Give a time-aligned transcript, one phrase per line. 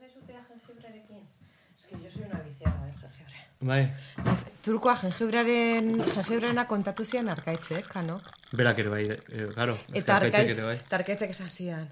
[0.00, 1.22] zaizutea jengibrerekin?
[1.76, 3.38] Ez que yo soy una viciada del jengibre.
[3.60, 3.82] Bai,
[4.64, 8.20] Turkoa jengibraren, jengibrena kontatu zian arkaitzek, kano?
[8.52, 9.76] berak ere bai, e, claro.
[9.92, 10.76] Eta arkaitzek ere bai.
[10.76, 11.88] eta arkaitzek esan zian.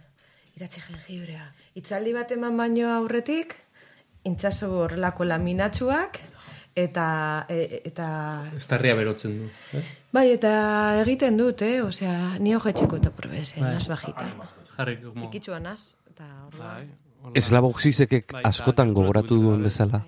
[0.57, 1.53] Iratxe jengibrea.
[1.79, 3.55] Itzaldi bat eman baino aurretik,
[4.27, 6.19] intzazu horrelako laminatsuak,
[6.75, 7.09] eta,
[7.49, 8.09] e, eta
[8.57, 9.51] Estarria berotzen du.
[9.79, 9.85] Eh?
[10.13, 10.55] Bai, eta
[11.03, 11.83] egiten dut, eh?
[11.83, 13.75] Osea, ni hojetxeko eta probese, Bai.
[13.77, 14.31] nas bajita.
[14.79, 15.21] Jarri, como...
[15.21, 16.89] Txikitsua nas, eta orduan.
[16.89, 17.33] Bai, hola.
[17.35, 20.05] Eslabok zisekek Bai, askotan eta- gogoratu duen bezala,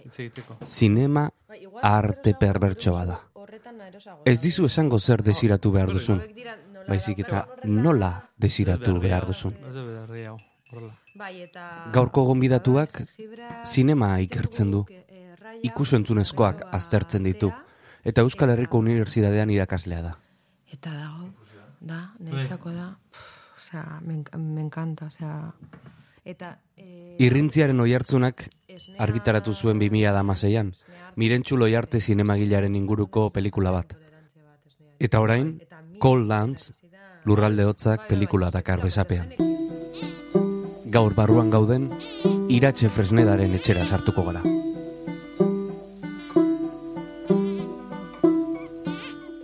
[0.64, 3.20] zinema Bai, arte perbertso bada.
[4.24, 6.22] Ez dizu esango zer desiratu behar duzun,
[6.88, 9.54] baizik eta nola desiratu behar duzun.
[11.14, 11.50] Bai.
[11.92, 13.02] Gaurko gonbidatuak
[13.66, 17.50] zinema ikertzen du, eh, ikus-entzunezkoak aztertzen ditu,
[18.04, 20.16] eta Euskal Herriko Unibertsitatean irakaslea da.
[20.72, 21.32] Eta dago,
[21.80, 22.96] da, niretzako da.
[23.56, 25.52] Osea, me, me encanta, osea...
[26.24, 26.58] Eta...
[26.76, 28.46] Eh, Irrintziaren oihartzunak
[28.98, 30.72] argitaratu zuen 2016an,
[31.16, 33.96] Mirentxu Loiarte zinemagilaren inguruko pelikula bat.
[35.00, 35.58] Eta orain,
[35.98, 36.72] Cold Lands,
[37.24, 39.34] lurralde hotzak pelikula dakar bezapean.
[40.90, 41.90] Gaur barruan gauden,
[42.48, 44.42] iratxe fresnedaren etxera sartuko gara.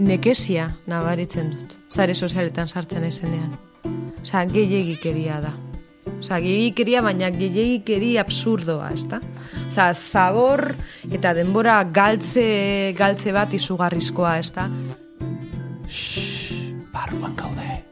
[0.07, 3.57] Nekesia nabaritzen dut, zare sozialetan sartzen ezenean.
[4.23, 5.55] Osa, gehiagikeria da.
[6.07, 9.21] Osa, gehiagikeria, baina gehiagikeri absurdoa, ez da?
[9.67, 10.63] Osa, zabor
[11.13, 12.47] eta denbora galtze,
[12.99, 14.69] galtze bat izugarrizkoa, ez da?
[16.95, 17.86] Barruan gaude.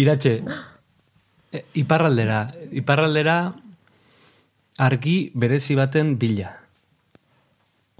[0.00, 0.40] Iratxe,
[1.52, 3.36] e, iparraldera, iparraldera
[4.80, 6.54] argi berezi baten bila.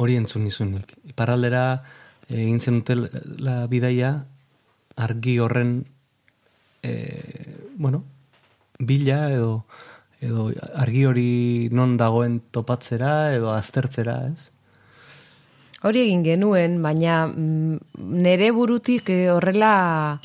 [0.00, 0.94] Hori entzun nizunik.
[1.12, 1.64] Iparraldera
[2.30, 2.80] egin zen
[3.42, 4.14] la bidaia
[4.96, 5.74] argi horren
[6.82, 6.94] e,
[7.76, 8.04] bueno,
[8.78, 9.66] bila edo
[10.20, 14.50] edo argi hori non dagoen topatzera edo aztertzera, ez?
[15.80, 17.78] Hori egin genuen, baina mm,
[18.20, 20.20] nere burutik eh, horrela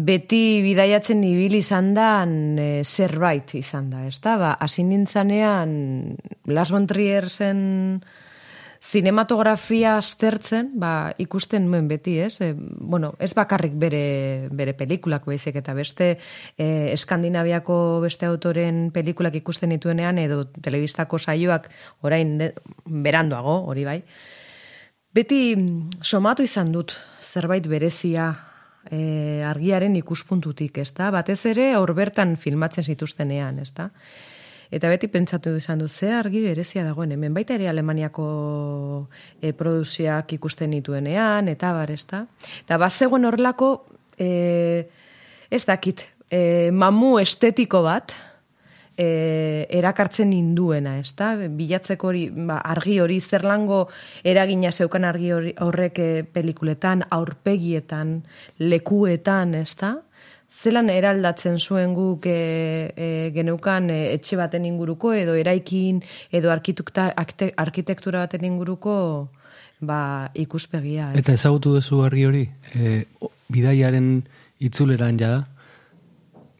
[0.00, 4.36] beti bidaiatzen ibili izan da eh, zerbait izan da, ez da?
[4.40, 6.16] Ba, hasi nintzanean
[6.46, 8.02] Las Trier zen
[8.80, 12.40] zinematografia aztertzen, ba, ikusten nuen beti, ez?
[12.40, 16.14] E, bueno, ez bakarrik bere, bere pelikulak baizik eta beste
[16.56, 21.68] e, Eskandinaviako beste autoren pelikulak ikusten dituenean edo telebistako saioak
[22.00, 22.54] orain de,
[22.86, 23.98] berandoago, hori bai.
[25.12, 28.32] Beti mm, somatu izan dut zerbait berezia
[28.88, 31.10] e, argiaren ikuspuntutik, ez da?
[31.14, 33.90] Batez ere aur bertan filmatzen zituztenean, ez da?
[34.70, 38.26] Eta beti pentsatu izan du, ze argi berezia dagoen, hemen baita ere Alemaniako
[39.42, 42.24] e, produzioak ikusten dituenean, eta bar, ez da?
[42.62, 43.72] Eta bazegoen horrelako,
[44.14, 44.86] e,
[45.50, 48.14] ez dakit, e, mamu estetiko bat,
[49.00, 51.32] e, erakartzen induena, ez da?
[51.38, 53.86] Bilatzeko hori, ba, argi hori, zerlango
[54.26, 58.20] eragina zeukan argi hori, horrek e, pelikuletan, aurpegietan,
[58.60, 59.96] lekuetan, ez da?
[60.50, 66.02] Zelan eraldatzen zuen guk e, e, geneukan e, etxe baten inguruko, edo eraikin,
[66.34, 68.96] edo arkitektura baten inguruko
[69.80, 71.12] ba, ikuspegia.
[71.14, 71.22] Ez?
[71.22, 72.44] Eta ezagutu duzu argi hori,
[72.74, 73.04] e,
[73.50, 74.10] bidaiaren
[74.60, 75.46] itzuleran jada,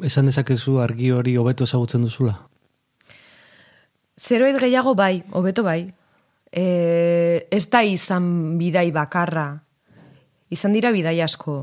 [0.06, 2.36] esan dezakezu argi hori hobeto ezagutzen duzula?
[4.20, 5.80] Zeroet gehiago bai, hobeto bai.
[6.52, 9.48] E, ez da izan bidai bakarra.
[10.50, 11.62] Izan dira bidai asko.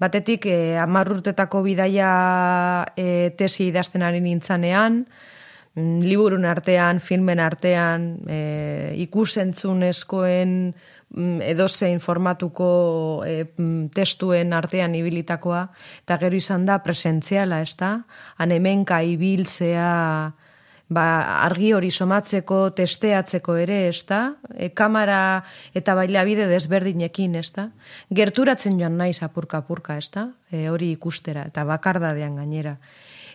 [0.00, 2.10] Batetik, e, amar urtetako bidaia
[2.96, 5.02] e, tesi idazten ari nintzanean,
[5.76, 8.40] mm, liburun artean, filmen artean, e,
[9.04, 10.72] ikusentzunezkoen
[11.16, 15.64] edozein formatuko e, mm, testuen artean ibilitakoa,
[16.04, 17.96] eta gero izan da presentziala, ez da?
[18.38, 19.90] Han hemenka ibiltzea,
[20.90, 21.06] ba,
[21.46, 24.20] argi hori somatzeko, testeatzeko ere, ez da?
[24.54, 25.42] E, kamera
[25.74, 27.70] eta bailabide desberdinekin, ez da?
[28.14, 30.28] Gerturatzen joan naiz apurka-apurka, ez da?
[30.50, 32.76] E, hori ikustera, eta bakardadean gainera.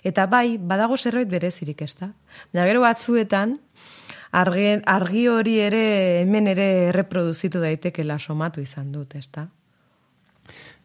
[0.05, 2.11] Eta bai, badago zerbait berezirik, ez da?
[2.53, 3.55] Baina gero batzuetan,
[4.35, 5.85] argi, argi hori ere
[6.21, 9.47] hemen ere reproduzitu daitekela somatu izan dut, ez da?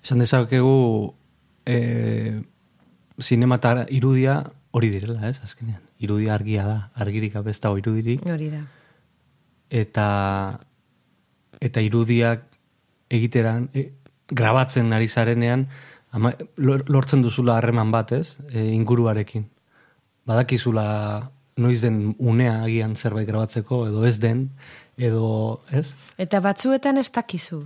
[0.00, 1.12] Esan dezakegu
[1.67, 2.41] e,
[3.20, 5.82] zinematara irudia hori direla, ez, azkenean.
[6.00, 8.23] Irudia argia da, argirik abesta irudirik.
[8.25, 8.62] Hori da.
[9.70, 10.06] Eta,
[11.61, 12.46] eta irudiak
[13.11, 13.91] egiteran, e,
[14.31, 15.67] grabatzen ari zarenean,
[16.14, 19.44] ama, lortzen duzula harreman bat, ez, e, inguruarekin.
[20.31, 20.87] Badakizula
[21.60, 24.48] noiz den unea agian zerbait grabatzeko, edo ez den,
[24.98, 25.92] edo, ez?
[26.18, 27.62] Eta batzuetan ez dakizu.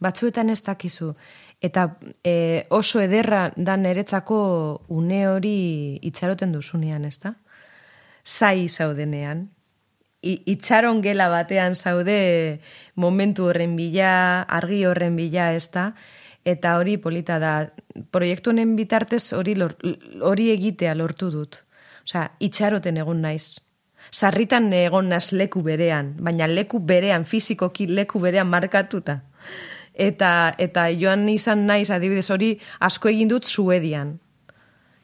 [0.00, 1.12] Batzuetan ez dakizu.
[1.60, 1.86] Eta
[2.24, 4.40] e, oso ederra da niretzako
[4.88, 7.34] une hori itxaroten duzunean, ez da?
[8.24, 9.48] Zai zaudenean.
[10.22, 12.60] Itxaron gela batean zaude
[12.94, 15.90] momentu horren bila, argi horren bila, ez da?
[16.44, 17.54] Eta hori polita da.
[18.12, 19.56] Proiektu honen bitartez hori,
[20.24, 21.60] hori egitea lortu dut.
[22.10, 23.60] Osea, itxaroten egon naiz.
[24.10, 29.20] Sarritan egon naz leku berean, baina leku berean, fizikoki leku berean markatuta.
[29.94, 34.18] Eta, eta joan izan naiz adibidez hori asko egin dut Suedian.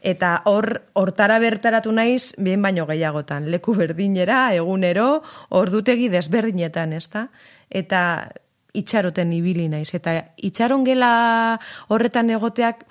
[0.02, 3.50] Eta hor hortara bertaratu naiz bien baino gehiagotan.
[3.50, 7.28] Leku berdinera, egunero, ordutegi desberdinetan, ezta?
[7.70, 8.00] Eta
[8.74, 9.92] itxaroten ibili naiz.
[9.94, 12.82] Eta itxaron gela horretan egoteak,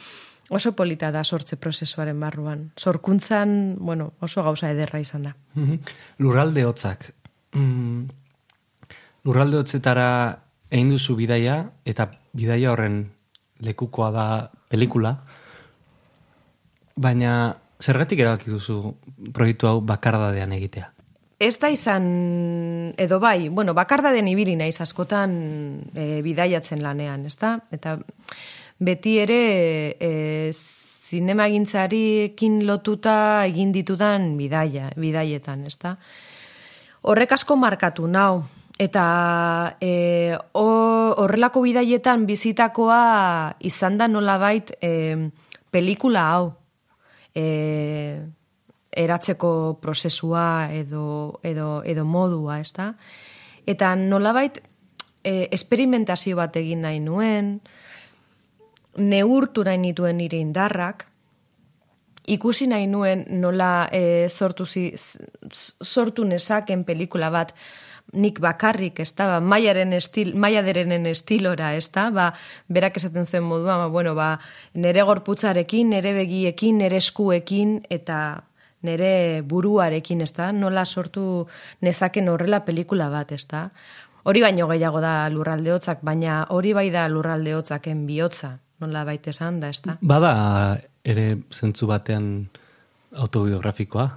[0.50, 2.72] oso polita da sortze prozesuaren barruan.
[2.78, 5.36] Sorkuntzan, bueno, oso gauza ederra izan da.
[5.56, 5.80] Mhm.
[6.20, 7.14] Lurralde hotzak.
[7.54, 8.08] Mm,
[9.24, 10.10] lurralde hotzetara
[10.70, 13.12] egin duzu bidaia, eta bidaia horren
[13.64, 14.26] lekukoa da
[14.70, 15.16] pelikula,
[16.96, 18.96] baina zergatik erabaki duzu
[19.34, 20.92] proiektu hau bakardadean egitea?
[21.40, 22.06] Ez da izan,
[22.98, 25.34] edo bai, bueno, bakardadean ibili naiz askotan
[25.92, 27.58] e, bidaiatzen lanean, ez da?
[27.76, 27.98] Eta
[28.80, 31.48] beti ere e, zinema
[32.66, 35.98] lotuta egin ditudan bidaia, bidaietan, ezta?
[37.06, 38.44] Horrek asko markatu nau,
[38.80, 45.30] eta e, horrelako bidaietan bizitakoa izan da nolabait e,
[45.72, 46.54] pelikula hau.
[47.36, 48.22] E,
[48.96, 52.94] eratzeko prozesua edo, edo, edo modua, ezta?
[53.68, 54.62] Eta nolabait
[55.24, 57.60] e, esperimentazio bat egin nahi nuen,
[58.98, 61.06] neurtu nahi nituen nire indarrak,
[62.28, 64.92] ikusi nahi nuen nola e, sortu, zi,
[65.82, 67.54] sortu nezaken pelikula bat,
[68.14, 72.30] nik bakarrik, ez da, ba, maiaren estil, maiaderenen estilora, ez da, ba,
[72.70, 74.36] berak esaten zen modua, ba, bueno, ba,
[74.74, 78.20] nere gorputzarekin, nere begiekin, nere eskuekin, eta
[78.86, 81.48] nere buruarekin, ez da, nola sortu
[81.82, 83.70] nezaken horrela pelikula bat, ez da.
[84.26, 89.32] Hori baino gehiago da lurralde hotzak, baina hori bai da lurralde hotzaken bihotza, nola baita
[89.32, 89.98] esan da, ezta?
[90.02, 90.34] Bada
[91.06, 92.48] ere zentzu batean
[93.16, 94.08] autobiografikoa?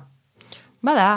[0.82, 1.08] Bada,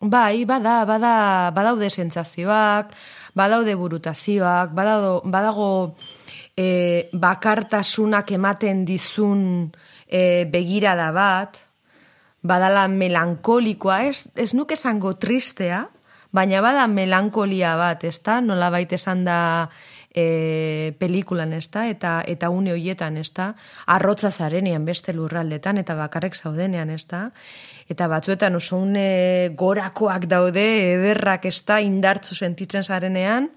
[0.00, 1.14] bai, bada, bada,
[1.54, 2.92] badaude sentsazioak,
[3.38, 5.70] badaude burutazioak, badago, badago
[6.56, 9.44] e, bakartasunak ematen dizun
[10.06, 11.58] e, begirada bat,
[12.42, 15.86] badala melankolikoa, ez, ez nuke esango tristea,
[16.32, 18.40] baina bada melankolia bat, ezta?
[18.42, 19.38] Nola baita esan da
[20.14, 23.52] e, pelikulan, ez da, eta, eta une hoietan, ez da,
[23.86, 27.28] arrotza zarenean beste lurraldetan, eta bakarrek zaudenean, ez da,
[27.90, 33.48] eta batzuetan oso une gorakoak daude, ederrak, ez da, indartzu sentitzen zarenean,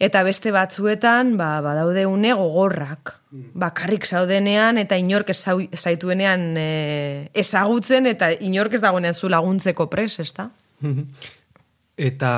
[0.00, 5.38] eta beste batzuetan, ba, badaude une gogorrak, bakarrik zaudenean, eta inork ez
[5.76, 6.70] zaituenean e,
[7.38, 10.50] ezagutzen, eta inork ez dagoenean zu laguntzeko pres, ez da?
[12.00, 12.32] Eta,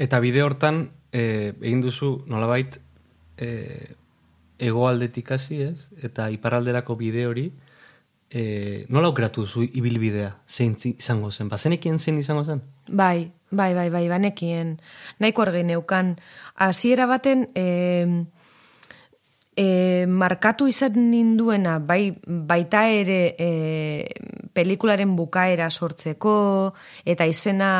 [0.00, 0.78] eta bide hortan,
[1.12, 2.78] e, egin duzu nolabait
[3.38, 3.48] e,
[4.60, 7.48] egoaldetik hasi ez, eta iparalderako bide hori,
[8.30, 12.62] e, nola aukeratu duzu ibilbidea, zein izango zen, bazenekien zein izango zen?
[12.88, 14.76] Bai, bai, bai, bai, banekien,
[15.18, 16.16] nahiko argi neukan,
[16.54, 18.26] hasiera baten, e,
[19.60, 23.50] e, markatu izan ninduena, bai, baita ere e,
[24.56, 26.72] pelikularen bukaera sortzeko,
[27.04, 27.72] eta izena,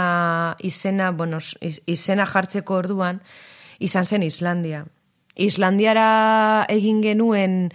[0.60, 3.22] izena, bueno, izena jartzeko orduan,
[3.80, 4.84] izan zen Islandia.
[5.40, 7.70] Islandiara egin genuen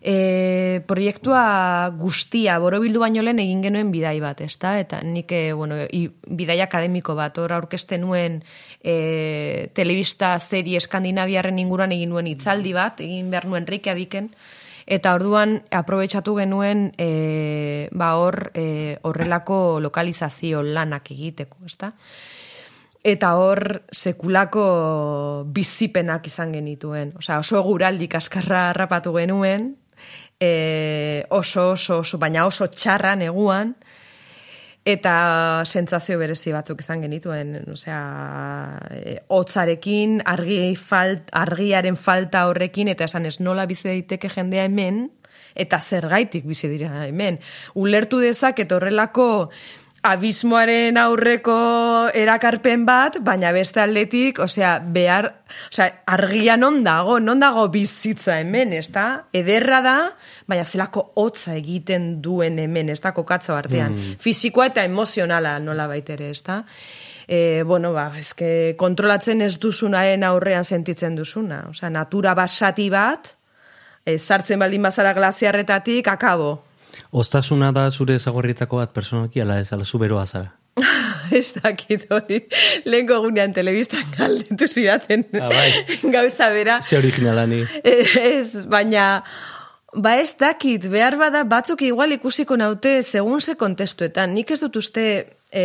[0.00, 4.76] e, proiektua guztia, borobildu baino lehen egin genuen bidai bat, ezta?
[4.80, 8.40] Eta nik, e, bueno, i, bidai akademiko bat, hor aurkezten nuen
[8.82, 14.30] e, telebista serie eskandinaviarren inguruan egin nuen itzaldi bat, egin behar nuen reike adiken,
[14.88, 21.92] eta orduan aprobetsatu genuen e, ba hor e, horrelako lokalizazio lanak egiteko, ezta?
[23.08, 24.64] Eta hor sekulako
[25.54, 27.12] bizipenak izan genituen.
[27.20, 29.70] Osea, oso guraldik askarra harrapatu genuen,
[30.40, 33.74] e, oso, oso, oso, baina oso txarra neguan,
[34.88, 38.00] eta sentsazio berezi batzuk izan genituen, osea,
[38.94, 45.08] e, hotzarekin, argi falt, argiaren falta horrekin, eta esan ez nola bizi daiteke jendea hemen,
[45.58, 47.40] eta zergaitik bizi dira hemen.
[47.74, 49.50] Ulertu dezak, horrelako
[50.06, 51.54] abismoaren aurreko
[52.14, 55.26] erakarpen bat, baina beste aldetik, osea, behar,
[55.72, 59.26] osea, argia non dago, non dago bizitza hemen, ezta?
[59.34, 59.96] Ederra da,
[60.46, 63.96] baina zelako hotza egiten duen hemen, ezta, kokatzo artean.
[63.96, 64.20] Mm.
[64.22, 66.62] Fisikoa eta emozionala nola baitere, ezta?
[67.26, 71.64] E, bueno, ba, eske, kontrolatzen ez duzunaren aurrean sentitzen duzuna.
[71.74, 73.34] Osea, natura basati bat,
[74.06, 76.67] e, sartzen baldin bazara glasiarretatik, akabo
[77.10, 80.52] Oztasuna da zure ezagorritako bat personalki, ala ez, ala zu beroa zara.
[81.38, 82.40] ez dakit hori,
[82.86, 85.70] lehen gogunean telebistan galdetu zidaten ah, bai.
[86.16, 86.80] gauza bera.
[86.82, 87.62] Ze originala ni.
[87.82, 89.08] E, ez, baina,
[89.94, 94.34] ba ez dakit, behar bada batzuk igual ikusiko naute segun ze kontestuetan.
[94.36, 95.08] Nik ez dut uste
[95.52, 95.64] e,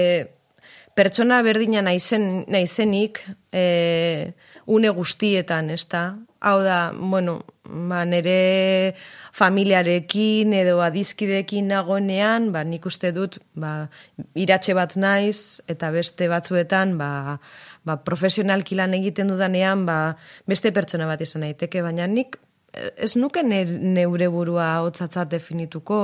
[0.96, 4.34] pertsona berdina naizen, naizenik e,
[4.66, 6.13] une guztietan, ez da?
[6.44, 8.96] Hau da, bueno, ba, nere
[9.32, 13.88] familiarekin edo adiskidekin nagonean, ba, nik uste dut, ba,
[14.36, 17.40] iratxe bat naiz eta beste batzuetan, ba,
[17.88, 20.18] ba, profesionalki lan egiten dudanean, ba,
[20.50, 22.36] beste pertsona bat izan daiteke, baina nik
[22.74, 26.04] eh, ez nuke neure burua hotzatzat definituko.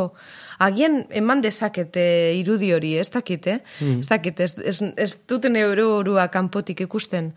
[0.63, 2.05] Agian eman dezakete
[2.39, 3.79] irudi hori, ez dakite, eh?
[3.83, 4.03] mm.
[4.05, 7.33] ez dakite, ez, ez, ez dut neure burua kanpotik ikusten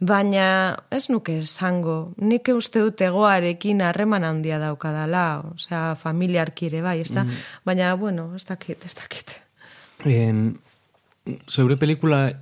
[0.00, 7.12] baina ez nuke esango, nik uste dut egoarekin harreman handia daukadala, osea, familiarkire bai, ez
[7.12, 7.24] da?
[7.24, 7.60] Mm -hmm.
[7.64, 9.40] Baina, bueno, ez dakit, ez dakit.
[10.04, 10.58] En,
[11.48, 12.32] zeure pelikula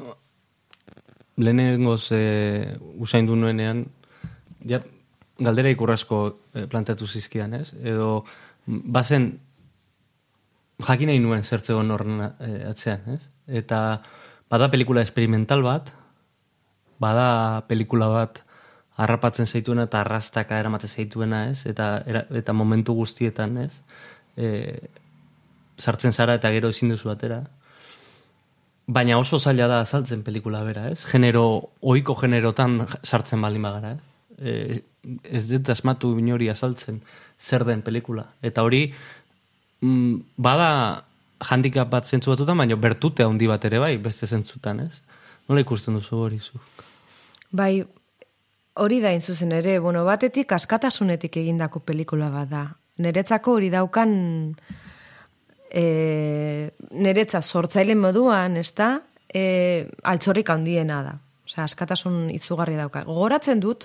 [1.37, 3.87] lehenengo ze usain du nuenean,
[4.67, 4.83] ja,
[5.39, 7.73] galdera ikurrasko eh, plantatu zizkian, ez?
[7.83, 8.25] Edo,
[8.67, 9.41] bazen,
[10.87, 13.29] jakinei nuen zertzegon horren eh, atzean, ez?
[13.47, 14.03] Eta,
[14.51, 15.93] bada pelikula experimental bat,
[17.03, 18.43] bada pelikula bat
[19.03, 21.65] harrapatzen zaituena eta arrastaka eramaten zaituena, ez?
[21.71, 23.73] Eta, era, eta momentu guztietan, ez?
[24.37, 24.49] E,
[25.79, 27.43] sartzen zara eta gero ezin duzu atera.
[28.93, 31.03] Baina oso zaila da azaltzen pelikula bera, ez?
[31.09, 31.45] Genero,
[31.81, 34.09] oiko generotan sartzen balin bagara, ez?
[34.43, 34.83] E,
[35.25, 37.01] ez dut asmatu inori azaltzen
[37.39, 38.27] zer den pelikula.
[38.43, 38.85] Eta hori,
[39.83, 40.69] m, bada
[41.51, 45.01] handikap bat zentzu batzutan, baina bertute handi bat ere bai, beste zentzutan, ez?
[45.49, 46.61] Nola ikusten duzu hori zu?
[47.53, 47.85] Bai,
[48.81, 52.63] hori da inzuzen ere, bueno, batetik askatasunetik egindako pelikula bat da.
[53.05, 54.15] Neretzako hori daukan
[55.69, 58.95] eh, e, neretza sortzaile moduan, ez da,
[59.29, 61.19] e, eh, altxorrik handiena da.
[61.45, 63.03] Osea, askatasun izugarri dauka.
[63.05, 63.85] Gogoratzen dut,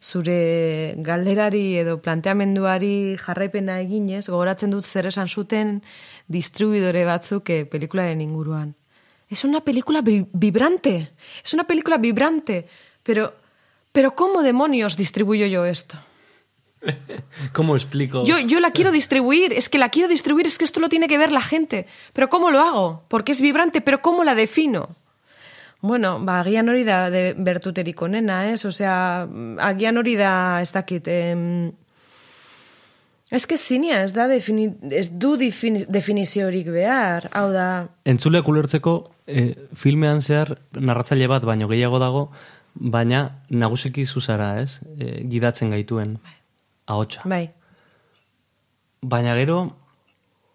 [0.00, 5.78] zure galderari edo planteamenduari jarraipena eginez, gogoratzen dut zer esan zuten
[6.28, 8.74] distribuidore batzuk e, pelikularen inguruan.
[9.30, 11.12] Es una pelikula vibrante.
[11.44, 12.66] Es una pelikula vibrante.
[13.02, 13.34] Pero,
[13.92, 15.98] pero ¿cómo demonios distribuyo yo esto?
[17.52, 18.24] ¿Cómo explico?
[18.24, 21.08] Yo, yo la quiero distribuir, es que la quiero distribuir, es que esto lo tiene
[21.08, 21.86] que ver la gente.
[22.12, 23.04] Pero ¿cómo lo hago?
[23.08, 24.96] Porque es vibrante, pero ¿cómo la defino?
[25.82, 28.66] Bueno, ba, agian hori da de, bertuterik onena, ez?
[28.68, 29.26] Osea,
[29.64, 31.72] agian hori da, ez dakit, em,
[33.30, 37.66] Eske zinia, ez da defini, ez du defini, definiziorik behar, hau da...
[38.10, 42.24] Entzuleak ulertzeko, e, filmean zehar narratzaile bat baino gehiago dago,
[42.74, 44.80] baina nagusiki zuzara, ez?
[44.98, 46.34] E, gidatzen gaituen bai.
[46.86, 47.22] ahotsa.
[47.28, 47.50] Bai.
[49.02, 49.76] Baina gero,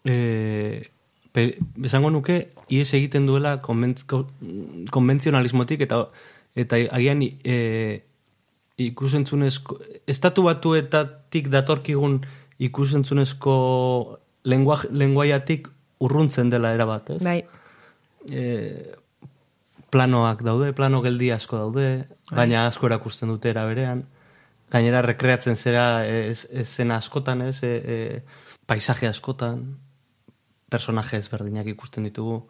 [0.06, 0.90] e,
[1.34, 6.06] pe, bezango nuke, ies egiten duela konbentzionalismotik, eta,
[6.56, 7.58] eta agian e,
[8.78, 12.26] ikusentzunezko, estatu batuetatik datorkigun
[12.66, 13.56] ikusentzunezko
[14.46, 15.68] lenguaiatik
[16.06, 17.24] urruntzen dela erabat, ez?
[17.24, 17.40] Bai.
[18.30, 18.42] E,
[19.96, 22.36] planoak daude, plano geldi asko daude, Hai.
[22.42, 24.04] baina asko erakusten dute era berean.
[24.74, 29.64] Gainera rekreatzen zera ez, ez, askotan, ez, e, e, paisaje askotan,
[30.70, 32.42] personaje ezberdinak ikusten ditugu.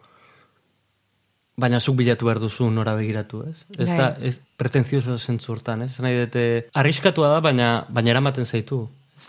[1.56, 3.64] Baina zuk bilatu behar duzu nora begiratu, ez?
[3.78, 4.28] Ez da, bai.
[4.28, 5.94] ez, pretenzioso zentzu hortan, ez?
[6.04, 8.82] Nahi dute, arriskatua da, baina, baina eramaten zaitu.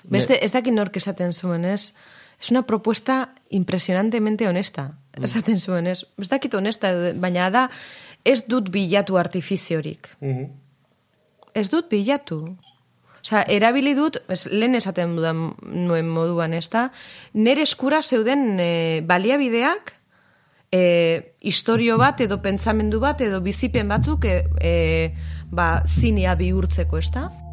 [0.04, 1.94] Beste, ez dakit nork esaten zuen, ez?
[2.40, 4.98] Es una propuesta impresionantemente honesta.
[5.18, 5.24] Mm.
[5.24, 6.04] esaten zuen, ez?
[6.22, 7.68] Ez dakit honesta, baina da,
[8.26, 10.10] ez dut bilatu artifiziorik.
[10.20, 10.50] Mm -hmm.
[11.54, 12.56] Ez dut bilatu.
[13.22, 16.92] Osa, erabili dut, ez, lehen esaten dudan nuen moduan, ez da,
[17.34, 19.94] nere eskura zeuden e, baliabideak
[20.72, 25.12] e, historio bat edo pentsamendu bat edo bizipen batzuk e, e,
[25.52, 27.47] ba, zinea bihurtzeko, ez da?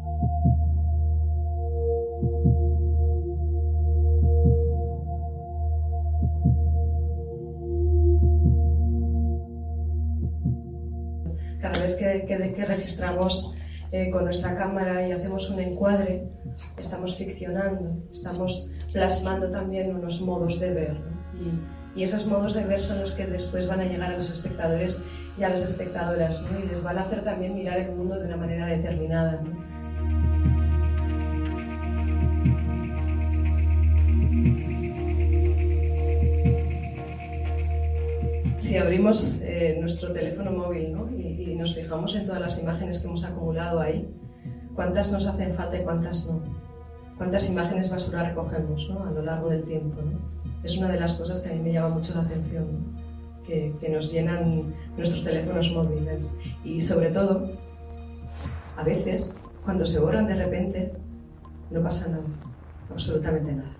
[12.85, 13.51] Registramos
[13.91, 16.27] eh, con nuestra cámara y hacemos un encuadre,
[16.77, 20.93] estamos ficcionando, estamos plasmando también unos modos de ver.
[20.93, 21.09] ¿no?
[21.95, 24.29] Y, y, esos modos de ver son los que después van a llegar a los
[24.29, 25.01] espectadores
[25.39, 26.59] y a las espectadoras, ¿no?
[26.59, 29.41] y les van a hacer también mirar el mundo de una manera determinada.
[29.41, 29.65] ¿no?
[38.57, 41.14] si abrimos eh, nuestro teléfono móvil ¿no?
[41.65, 44.07] Nos fijamos en todas las imágenes que hemos acumulado ahí,
[44.75, 46.39] cuántas nos hacen falta y cuántas no,
[47.17, 49.03] cuántas imágenes basura recogemos ¿no?
[49.03, 49.99] a lo largo del tiempo.
[50.63, 52.67] Es una de las cosas que a mí me llama mucho la atención,
[53.47, 57.49] que, que nos llenan nuestros teléfonos móviles y sobre todo,
[58.77, 60.91] a veces, cuando se borran de repente,
[61.71, 62.21] no pasa nada,
[62.91, 63.74] absolutamente nada.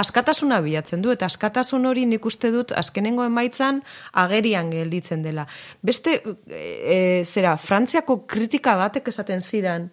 [0.00, 3.82] Askatasuna bilatzen du, eta askatasun hori nik uste dut azkenengo emaitzan
[4.24, 5.46] agerian gelditzen dela.
[5.82, 9.90] Beste, e, zera, Frantziako kritika batek esaten zidan,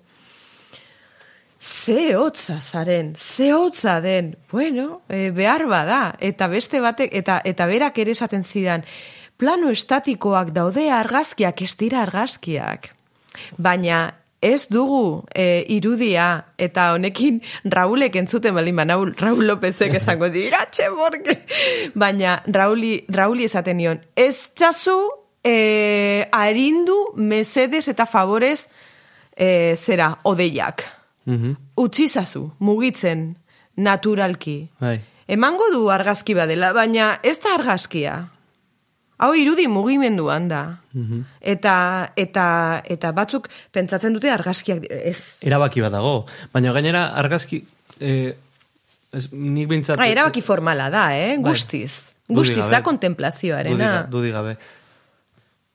[1.60, 7.66] ze hotza zaren, ze hotza den, bueno, e, behar bada, eta beste batek, eta, eta
[7.66, 8.86] berak ere esaten zidan,
[9.38, 12.94] plano estatikoak daude argazkiak, ez dira argazkiak.
[13.58, 20.66] Baina ez dugu e, irudia eta honekin Raulek entzuten bali Raul, Raul Lopezek esango dira
[20.96, 21.44] borge.
[21.96, 25.10] Baina Rauli, Rauli esaten nion, ez txasu
[25.44, 28.68] e, arindu mesedes eta favorez
[29.36, 30.86] e, zera, odeiak.
[31.26, 31.56] Mm -hmm.
[32.60, 33.38] mugitzen
[33.76, 34.70] naturalki.
[34.80, 35.02] Bai.
[35.28, 38.30] Emango du argazki badela, baina ez da argazkia.
[39.18, 40.64] Hau irudi mugimenduan da.
[40.94, 41.24] Mhm.
[41.42, 41.76] Eta,
[42.16, 42.48] eta,
[42.86, 45.38] eta batzuk pentsatzen dute argazkiak ez.
[45.42, 46.26] Erabaki bat dago.
[46.54, 47.64] Baina gainera argazki...
[48.00, 48.36] Eh,
[49.12, 49.98] ez, nik bintzat...
[49.98, 51.34] Bai, erabaki formala da, eh?
[51.36, 51.50] Bai.
[51.50, 52.14] Guztiz.
[52.30, 54.04] Guztiz da kontemplazioarena.
[54.12, 54.58] Dudi gabe.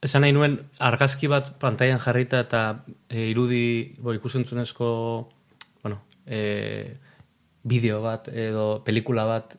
[0.03, 2.63] Esan nahi nuen argazki bat pantailan jarrita eta
[3.09, 4.87] e, irudi bo, ikusentzunezko
[5.83, 6.95] bueno, e,
[7.63, 9.55] bideo bat edo pelikula bat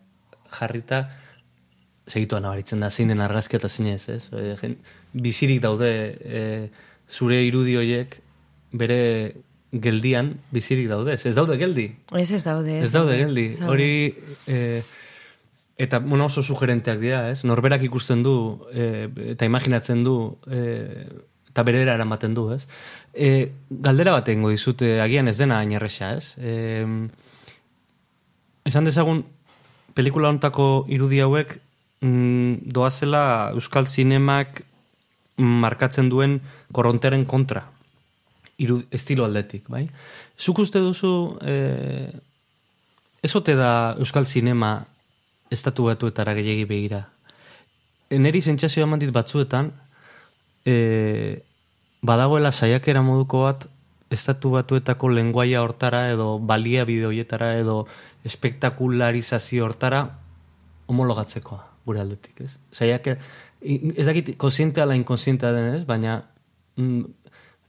[0.52, 1.06] jarrita
[2.08, 4.28] segituan nabaritzen da zein den argazki eta zein ez, ez?
[4.34, 4.74] E,
[5.14, 5.90] bizirik daude
[6.20, 6.44] e,
[7.10, 8.18] zure irudi horiek
[8.74, 9.02] bere
[9.74, 11.88] geldian bizirik daude, ez daude geldi.
[12.14, 12.80] Ez ez daude.
[12.84, 13.46] Ez, daude, geldi.
[13.66, 14.14] Hori,
[14.48, 14.84] e,
[15.82, 17.44] eta bueno, oso sugerenteak dira, ez?
[17.44, 18.36] Norberak ikusten du
[18.74, 21.08] e, eta imaginatzen du e,
[21.50, 22.68] eta bere eramaten du, ez?
[23.14, 26.36] E, galdera bat egingo dizute, agian ez dena ainerresa, ez?
[26.38, 26.86] E,
[28.70, 29.24] esan dezagun,
[29.94, 31.58] pelikula ontako irudi hauek
[32.04, 34.64] mm, doazela Euskal Zinemak
[35.38, 37.66] markatzen duen korronteren kontra.
[38.62, 39.88] Iru, estilo aldetik, bai?
[40.38, 42.12] Zuk uste duzu, e,
[43.24, 44.76] ez ote da Euskal Zinema
[45.52, 47.08] estatu batuetara gehiagi begira.
[48.14, 49.72] Eneri zentsazioa mandit batzuetan,
[50.66, 51.42] e,
[52.06, 53.68] badagoela saiakera moduko bat,
[54.14, 57.88] estatu batuetako lenguaia hortara, edo balia bideoietara, edo
[58.24, 60.06] espektakularizazio hortara,
[60.86, 62.56] homologatzekoa gure aldetik, ez?
[62.74, 65.84] Zaiak, ez dakit konsiente ala inkonsiente den, ez?
[65.88, 66.22] Baina,
[66.78, 67.04] mm,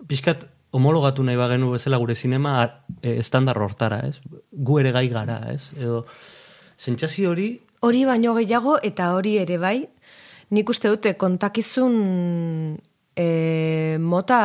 [0.08, 2.56] pixkat homologatu nahi bagenu bezala gure sinema
[3.00, 4.18] e, estandar hortara, ez?
[4.50, 5.70] Gu ere gai gara, ez?
[5.78, 6.04] Edo,
[6.78, 7.48] zentxasi hori...
[7.84, 9.78] Hori baino gehiago eta hori ere bai,
[10.56, 11.94] nik uste dute kontakizun
[13.14, 13.26] e,
[14.00, 14.40] mota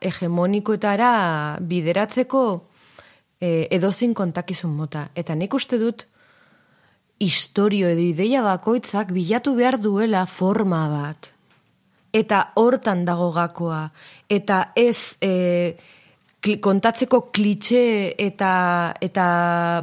[0.00, 1.12] hegemonikoetara
[1.60, 2.42] bideratzeko
[3.40, 5.08] e, edozin kontakizun mota.
[5.16, 6.06] Eta nik uste dut,
[7.18, 11.32] historio edo ideia bakoitzak bilatu behar duela forma bat.
[12.12, 13.88] Eta hortan dago gakoa.
[14.28, 15.76] Eta ez e,
[16.62, 19.26] kontatzeko klitxe eta, eta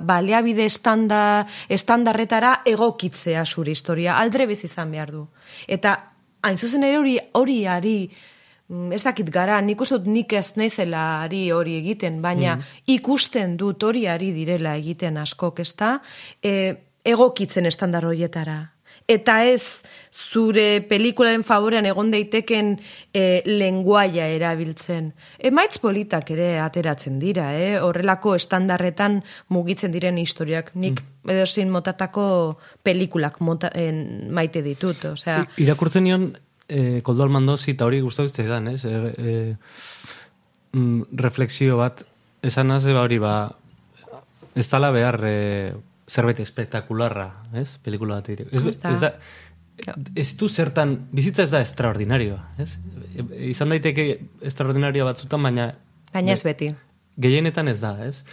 [0.05, 4.17] baleabide estanda, estandarretara egokitzea zure historia.
[4.17, 5.25] Aldre bez izan behar du.
[5.67, 5.97] Eta
[6.43, 7.97] hain zuzen ere hori, hori ari,
[8.69, 12.81] mm, ez dakit gara, nik uste dut nik ez nezela ari hori egiten, baina mm.
[12.95, 15.97] ikusten dut hori ari direla egiten askok, ez da?
[16.41, 18.73] E, egokitzen estandar hoietara.
[19.09, 22.69] Eta ez zure pelikularen favorean egon daiteken
[23.11, 25.09] e, lenguaia erabiltzen.
[25.43, 27.81] Emaitz politak ere ateratzen dira, eh?
[27.83, 29.19] horrelako estandarretan
[29.51, 30.71] mugitzen diren historiak.
[30.75, 31.33] Nik mm.
[31.35, 32.25] edo motatako
[32.83, 35.03] pelikulak mota, en, maite ditut.
[35.11, 36.31] Osea, Irakurtzen nion,
[36.69, 38.85] e, koldo almandozi eta hori guztatzen dan, ez?
[38.85, 39.55] Er, e,
[40.71, 42.05] mm, reflexio bat,
[42.41, 43.49] esan ba hori ba,
[44.55, 45.19] ez tala behar...
[45.25, 45.73] E,
[46.09, 47.27] zerbait espektakularra,
[47.59, 47.77] ez?
[47.83, 48.55] Pelikula bat egiteko.
[48.55, 49.13] Ez, ez, da,
[50.15, 52.75] ez du zertan, bizitza ez da extraordinarioa, ez?
[53.49, 54.07] Izan daiteke
[54.41, 55.69] extraordinarioa batzutan, baina...
[56.13, 56.73] Baina ez beti.
[57.23, 58.23] Gehienetan ez da, ez?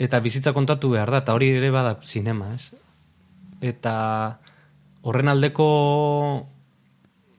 [0.00, 2.70] Eta bizitza kontatu behar da, eta hori ere bada sinema, ez?
[3.60, 3.94] Eta
[5.02, 5.66] horren aldeko,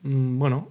[0.02, 0.62] mm, bueno,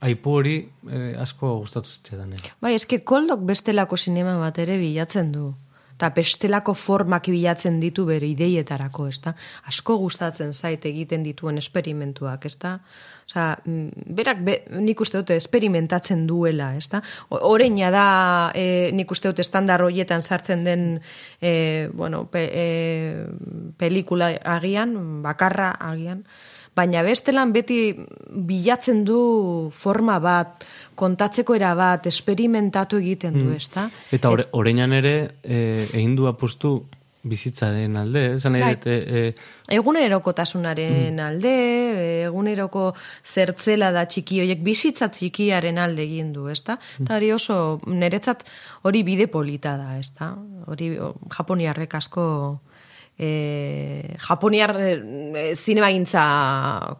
[0.00, 0.56] aipu hori
[0.88, 2.32] eh, asko gustatu zitzaidan.
[2.38, 2.52] eh.
[2.62, 5.54] Bai, eske koldok bestelako sinema bat ere bilatzen du.
[5.98, 9.32] Eta bestelako formak bilatzen ditu bere ideietarako, ez da?
[9.66, 12.76] Asko gustatzen zait egiten dituen esperimentuak, ez da?
[13.26, 17.00] Osa, mm, berak, be, nik uste dute, esperimentatzen duela, ez da?
[17.34, 18.04] Horeina da,
[18.54, 20.84] e, nik uste dute, estandar horietan sartzen den,
[21.42, 23.26] e, bueno, pe, e,
[23.76, 24.94] pelikula agian,
[25.26, 26.22] bakarra agian,
[26.78, 27.80] baina bestelan beti
[28.30, 29.20] bilatzen du
[29.74, 30.62] forma bat,
[30.98, 33.88] kontatzeko era bat, esperimentatu egiten du, ez da?
[34.14, 36.78] Eta ore, oreinan ere, eh, egin du apustu
[37.28, 38.34] bizitzaren alde, eh?
[38.38, 38.74] esan nahi Bai.
[38.76, 41.54] dut, eh, eh, Egunerokotasunaren alde,
[42.28, 42.84] eguneroko
[43.26, 46.78] zertzela da txiki hoiek bizitza txikiaren alde egin du, ezta?
[47.02, 48.46] Eta hori oso niretzat
[48.88, 50.32] hori bide polita da, ezta?
[50.70, 50.94] Hori
[51.34, 52.24] japoniarrek asko
[53.18, 56.22] e, japoniar e, zinemagintza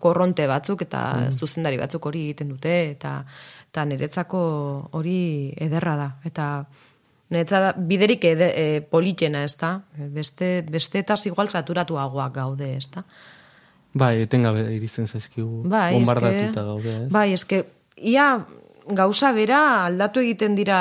[0.02, 3.20] korronte batzuk eta zuzendari batzuk hori egiten dute eta
[3.70, 4.40] eta niretzako
[4.92, 6.66] hori ederra da eta
[7.28, 9.74] Netza biderik ede, e, politena, ez da?
[10.14, 13.02] Beste, besteetaz igual saturatuagoak gaude, ez da?
[13.98, 17.10] bai, etengabe irizten zaizkigu, Bai, bombardatuta gaude, ez?
[17.12, 17.62] bai, eske,
[17.96, 18.28] ia
[18.98, 20.80] gauza bera aldatu egiten dira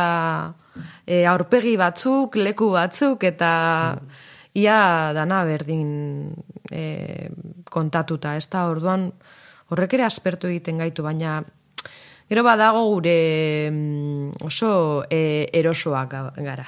[1.06, 3.52] e, aurpegi batzuk, leku batzuk, eta
[4.58, 4.78] ia
[5.16, 5.90] dana berdin
[6.72, 7.30] e,
[7.70, 9.10] kontatuta, ez da, orduan
[9.72, 11.42] horrek ere aspertu egiten gaitu, baina
[12.30, 16.68] gero badago gure mm, oso e, erosoak ga- gara.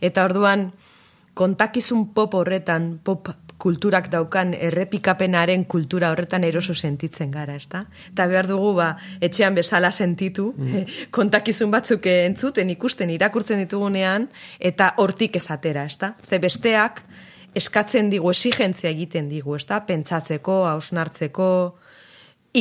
[0.00, 0.70] Eta orduan,
[1.34, 7.84] kontakizun pop horretan, pop kulturak daukan errepikapenaren kultura horretan eroso sentitzen gara, ezta?
[8.08, 10.50] Eta behar dugu, ba, etxean bezala sentitu,
[11.16, 16.14] kontakizun batzuk entzuten, ikusten, irakurtzen ditugunean, eta hortik ezatera, ezta?
[16.24, 17.04] Ze besteak
[17.56, 19.82] eskatzen digu, exigentzia egiten digu, ezta?
[19.86, 21.50] Pentsatzeko, hausnartzeko,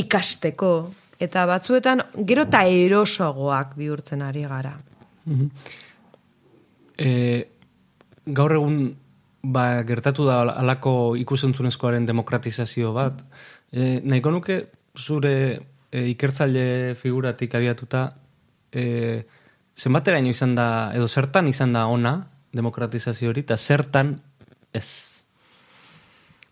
[0.03, 0.73] ikasteko,
[1.19, 4.73] eta batzuetan gero eta erosoagoak bihurtzen ari gara.
[6.97, 7.09] E,
[8.25, 8.79] gaur egun
[9.43, 13.21] ba, gertatu da alako ikusentzunezkoaren demokratizazio bat.
[13.71, 14.61] E, nahiko nuke
[14.97, 15.35] zure
[15.91, 18.07] e, ikertzaile figuratik abiatuta
[18.71, 19.23] e,
[19.79, 22.15] zenbateraino izan da, edo zertan izan da ona
[22.53, 24.17] demokratizazio hori, eta zertan
[24.73, 25.08] ez.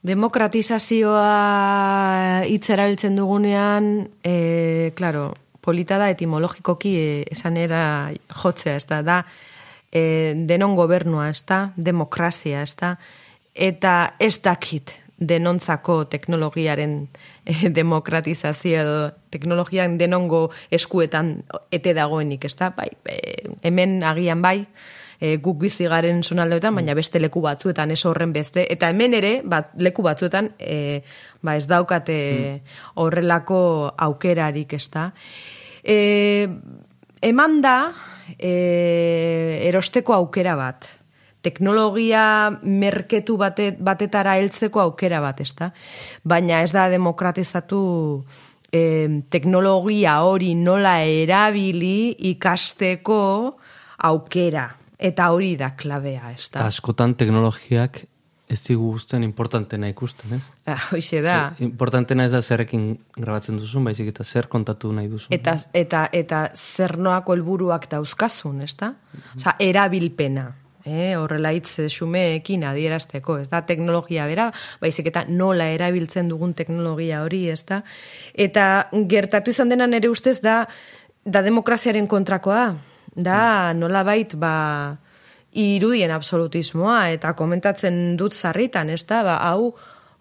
[0.05, 9.01] Demokratizazioa hitz erabiltzen dugunean, e, claro, polita da etimologikoki e, esan era jotzea, ez da,
[9.01, 9.17] da
[9.91, 12.93] e, denon gobernua, ez da, demokrazia, ez da,
[13.53, 16.99] eta ez dakit denontzako teknologiaren
[17.43, 18.99] e, demokratizazio edo
[19.33, 21.39] teknologian denongo eskuetan
[21.73, 23.17] ete dagoenik, ez da, bai, e,
[23.65, 24.59] hemen agian bai,
[25.19, 29.33] e, guk bizi garen zonaldeetan, baina beste leku batzuetan ez horren beste, eta hemen ere,
[29.45, 31.01] bat, leku batzuetan, e,
[31.41, 32.17] ba ez daukate
[32.95, 33.59] horrelako
[34.07, 35.09] aukerarik, ez da.
[35.83, 36.47] E,
[37.25, 37.77] eman da,
[38.37, 38.53] e,
[39.67, 40.89] erosteko aukera bat,
[41.47, 45.71] teknologia merketu bate, batetara heltzeko aukera bat, ez da?
[46.27, 47.79] Baina ez da demokratizatu
[48.71, 48.81] e,
[49.31, 53.21] teknologia hori nola erabili ikasteko
[54.09, 54.67] aukera.
[54.97, 56.67] Eta hori da klabea, ez Eta da?
[56.67, 58.03] askotan teknologiak
[58.47, 60.43] ez digu guztien importantena ikusten, ez?
[60.65, 61.53] Ah, Hoxe da.
[61.59, 65.33] Importantena ez da zerrekin grabatzen duzun, baizik eta zer kontatu nahi duzun.
[65.35, 68.93] Eta, eta, eta zer noako helburuak dauzkazun, ez da?
[69.35, 70.47] Osa, erabilpena.
[70.87, 77.25] Eh, horrela hitz xumeekin adierazteko, ez da, teknologia bera, baizik eta nola erabiltzen dugun teknologia
[77.25, 77.81] hori, ez da.
[78.33, 80.61] Eta gertatu izan dena nere ustez da,
[81.27, 82.69] da demokraziaren kontrakoa,
[83.15, 84.97] da nola bait, ba,
[85.57, 89.73] irudien absolutismoa, eta komentatzen dut zarritan, ez da, ba, hau,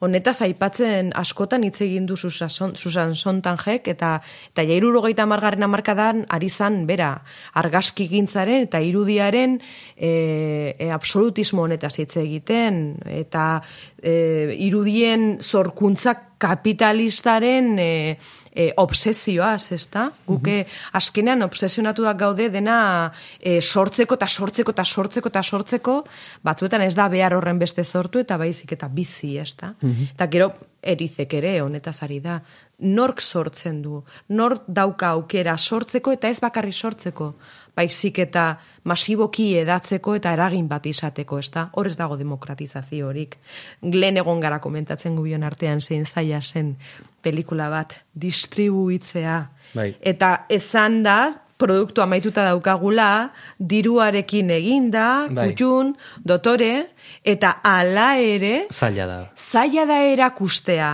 [0.04, 4.16] honetaz aipatzen askotan hitz egin du Susan, Susan Sontangek eta
[4.52, 7.14] eta ja 70garren hamarkadan ari zan bera
[7.54, 9.56] argazki gintzaren eta irudiaren
[9.96, 13.62] e, e, absolutismo honetaz hitz egiten eta
[14.02, 18.18] e, irudien zorkuntzak kapitalistaren e,
[18.52, 20.06] e, obsesioaz, ez da?
[20.26, 20.64] Guke
[20.96, 22.78] azkenean obsesionatuak gaude dena
[23.40, 25.96] e, sortzeko eta sortzeko eta sortzeko eta sortzeko,
[26.44, 29.74] batzuetan ez da behar horren beste sortu eta baizik eta bizi, ez da?
[29.82, 30.52] Eta gero
[30.86, 32.40] erizek ere honetaz ari da.
[32.86, 37.32] Nork sortzen du, nork dauka aukera sortzeko eta ez bakarri sortzeko,
[37.76, 38.56] baizik eta
[38.88, 41.66] masiboki edatzeko eta eragin bat izateko, ez da?
[41.76, 43.36] Hor ez dago demokratizazio horik.
[43.82, 46.76] Glen egon gara komentatzen gubion artean zein zaila zen
[47.22, 49.40] pelikula bat distribuitzea.
[49.74, 49.90] Bai.
[50.00, 51.18] Eta esan da,
[51.56, 55.50] produktu amaituta daukagula, diruarekin eginda, Bai.
[55.50, 56.88] kutxun, dotore,
[57.24, 59.20] eta ala ere, Zaila da.
[59.34, 60.90] zaila da erakustea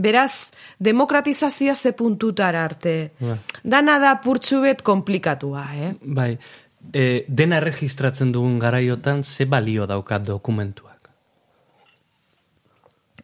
[0.00, 0.48] Beraz,
[0.80, 3.12] demokratizazioa ze puntutara arte.
[3.20, 3.36] Bai.
[3.62, 5.94] Dana da purtsu bet komplikatua, eh?
[6.00, 6.38] Bai,
[6.92, 11.10] e, dena erregistratzen dugun garaiotan ze balio daukat dokumentuak.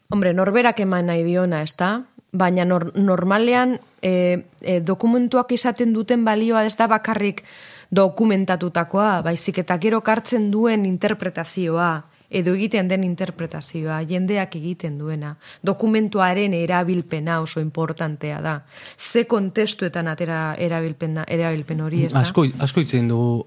[0.09, 2.05] Hombre, norberak eman nahi diona, ez da?
[2.37, 7.43] Baina nor, normalean e, e, dokumentuak izaten duten balioa ez da bakarrik
[7.91, 12.05] dokumentatutakoa, baizik eta gero kartzen duen interpretazioa,
[12.37, 15.35] edo egiten den interpretazioa, jendeak egiten duena.
[15.65, 18.57] Dokumentuaren erabilpena oso importantea da.
[18.97, 22.25] Ze kontestuetan atera erabilpena, erabilpen hori, ez da?
[22.27, 23.47] Asko, asko itzen dugu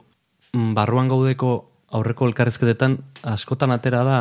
[0.54, 1.54] mm, barruan gaudeko
[1.98, 2.98] aurreko elkarrezketetan
[3.34, 4.20] askotan atera da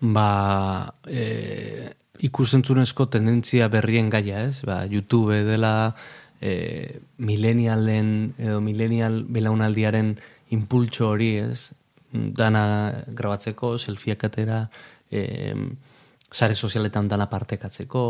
[0.00, 1.92] ba e,
[2.24, 4.62] ikusentzunezko tendentzia berrien gaia, ez?
[4.64, 5.94] Ba, YouTube dela
[6.40, 10.14] e, milenialen edo milenial belaunaldiaren
[10.56, 11.70] impultso hori, ez?
[12.12, 14.64] Dana grabatzeko, selfieak atera,
[15.10, 15.54] e,
[16.30, 18.02] sare sozialetan dana partekatzeko,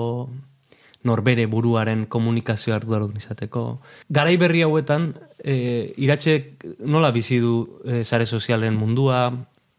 [1.08, 3.64] norbere buruaren komunikazio arduradun izateko.
[4.08, 9.30] Garai berri hauetan, e, iratxek nola bizi du e, sare sozialen mundua,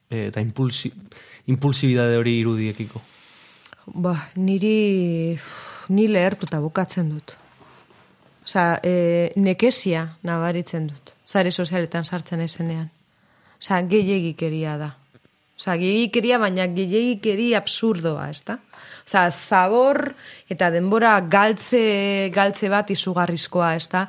[0.10, 0.92] e, eta impulsi,
[1.54, 3.02] impulsibidade hori irudiekiko.
[4.02, 5.38] Ba, niri
[5.90, 7.36] ni lehertuta bukatzen dut.
[8.46, 11.14] Osa, e, nekesia nabaritzen dut.
[11.26, 12.90] Zare sozialetan sartzen ezenean.
[13.62, 14.90] Osa, gehiagikeria da.
[15.60, 18.58] Osa, gehiagikeria, baina gehiagikeria absurdoa, ez da?
[19.06, 20.16] Osa, zabor
[20.50, 24.08] eta denbora galtze, galtze bat izugarrizkoa, ez da?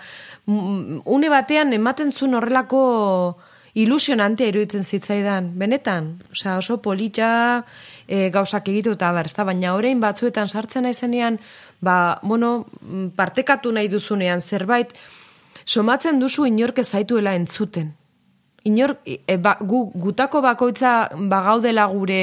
[0.49, 2.83] Une batean ematen zuen horrelako
[3.75, 7.63] ilusionantea iruditzen zitzaidan, benetan, osea, oso polita
[8.07, 9.45] e, gauzak egitu eta bar, ezta?
[9.49, 11.39] baina orain batzuetan sartzen naizenean,
[11.81, 12.67] ba, bueno,
[13.17, 14.93] partekatu nahi duzunean zerbait,
[15.65, 17.93] somatzen duzu inork ez zaituela entzuten.
[18.65, 22.23] Inor, e, ba, gu, gutako bakoitza bagaudela gure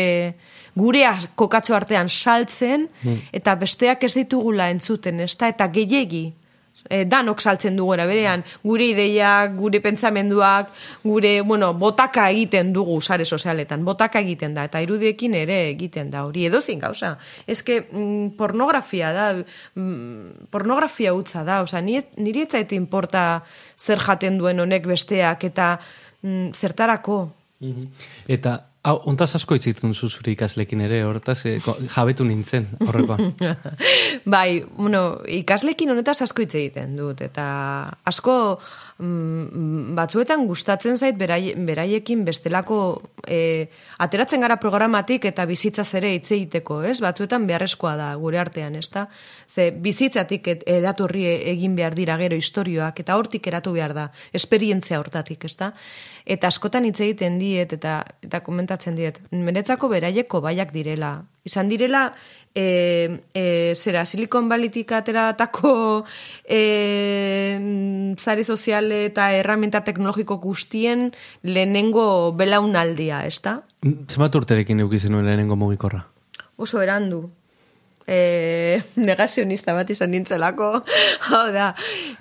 [0.80, 2.88] gure kokatxo artean saltzen,
[3.36, 5.49] eta besteak ez ditugula entzuten, ezta?
[5.52, 6.30] Eta gehiegi,
[6.88, 10.71] e, danok saltzen dugu era berean, gure ideiak, gure pentsamenduak,
[11.04, 16.23] gure, bueno, botaka egiten dugu sare sozialetan, botaka egiten da, eta irudiekin ere egiten da
[16.28, 17.15] hori, edozin gauza.
[17.47, 19.30] Ez que mm, pornografia da,
[19.75, 23.43] mm, pornografia hutza da, oza, ni, niri etzaite importa
[23.78, 25.73] zer jaten duen honek besteak, eta
[26.23, 27.19] mm, zertarako.
[28.32, 28.53] Eta,
[28.88, 33.17] hau, ontaz asko itzitun zu zure ikaslekin ere, hortaz, e, ko- jabetu nintzen, horrekoa.
[34.36, 37.45] bai, bueno, ikaslekin honetaz asko hitz egiten dut, eta
[38.08, 38.60] asko
[39.00, 42.80] batzuetan gustatzen zait berai, beraiekin bestelako
[43.24, 43.70] e,
[44.04, 46.98] ateratzen gara programatik eta bizitzaz ere hitz egiteko, ez?
[47.00, 49.06] Batzuetan beharrezkoa da gure artean, ez da?
[49.48, 55.00] Ze bizitzatik et, eratorri egin behar dira gero istorioak, eta hortik eratu behar da, esperientzia
[55.00, 55.72] hortatik, ez da?
[56.26, 61.22] Eta askotan hitz egiten diet, eta, eta komentatzen diet, meretzako beraieko baiak direla.
[61.50, 62.14] Izan direla,
[62.54, 66.06] e, e, zera, Silicon Valleytik ateratako
[66.46, 66.62] e,
[68.18, 71.10] zare sozial eta herramienta teknologiko guztien
[71.44, 73.60] lehenengo belaunaldia, ez da?
[73.84, 76.06] Zenbat urterekin euki zenuen lehenengo mugikorra?
[76.60, 77.28] Oso erandu.
[78.19, 80.69] E, negazionista bat izan nintzelako.
[81.30, 81.67] Hau da,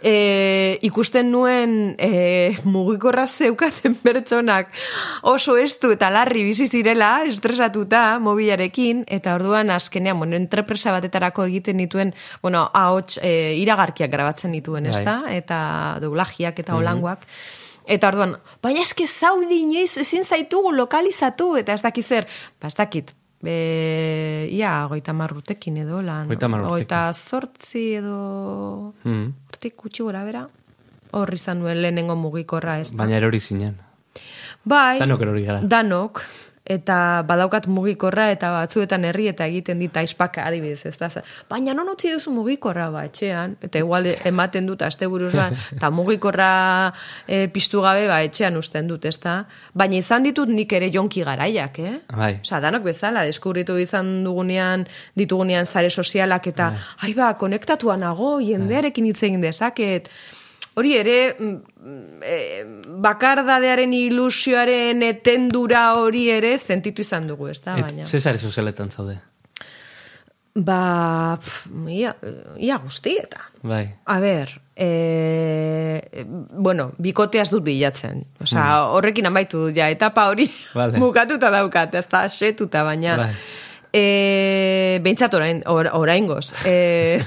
[0.05, 4.75] e, ikusten nuen e, mugikorra zeukaten pertsonak
[5.23, 11.81] oso estu eta larri bizi zirela, estresatuta mobilarekin, eta orduan azkenean, bueno, entrepresa batetarako egiten
[11.81, 15.23] dituen, bueno, ahots e, iragarkiak grabatzen dituen, ez da?
[15.33, 15.61] Eta
[16.05, 17.25] doblajiak eta holangoak.
[17.89, 22.29] Eta orduan, baina eske zaudi inoiz ezin zaitugu lokalizatu, eta ez dakit zer,
[22.61, 26.27] ba ez dakit, Be, ia, goita marrutekin edo lan.
[26.29, 28.95] Goita zortzi edo...
[29.05, 29.29] Mm.
[29.51, 30.49] Hortik gutxi gora bera.
[31.15, 32.91] Hor izan nuen lehenengo mugikorra ez.
[32.99, 33.79] Baina erori zinen.
[34.69, 35.63] Bai, Danok erori gara.
[35.63, 36.21] Danok,
[36.69, 41.09] eta badaukat mugikorra eta batzuetan herri eta egiten dit aizpaka adibidez, ez da.
[41.49, 46.51] Baina non utzi duzu mugikorra ba etxean, eta igual ematen dut asteburuz ba, eta mugikorra
[47.27, 49.41] e, piztu gabe ba etxean usten dut, ez da.
[49.73, 51.95] Baina izan ditut nik ere jonki garaiak, eh?
[52.13, 52.35] Bai.
[52.45, 54.85] Osa, danok bezala, deskubritu izan dugunean,
[55.17, 60.13] ditugunean sare sozialak eta, ai ba, konektatua nago, jendearekin hitz egin dezaket.
[60.79, 62.37] Hori ere, mm, e,
[63.03, 68.05] bakardadearen ilusioaren etendura hori ere sentitu izan dugu, ez da, baina.
[68.05, 69.19] Et, ze sare sozialetan zaude?
[70.59, 72.15] Ba, pf, ia,
[72.59, 73.45] ia guztietan.
[73.63, 73.85] Bai.
[74.07, 76.25] A ber, e,
[76.59, 78.25] bueno, bikoteaz dut bilatzen.
[78.43, 78.65] Osa,
[78.95, 80.99] horrekin amaitu ja, etapa hori Vale.
[81.03, 83.17] bukatuta daukat, ez da, setuta, baina...
[83.25, 83.33] Bai.
[83.89, 86.51] E, behintzat orain, or, oraingoz.
[86.69, 87.25] E,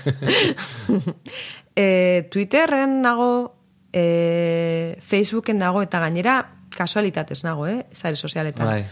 [1.75, 3.55] e, Twitterren nago,
[3.93, 6.35] e, Facebooken nago, eta gainera
[6.75, 7.85] kasualitatez nago, eh?
[7.93, 8.65] Zare sozialetan.
[8.65, 8.85] Bai.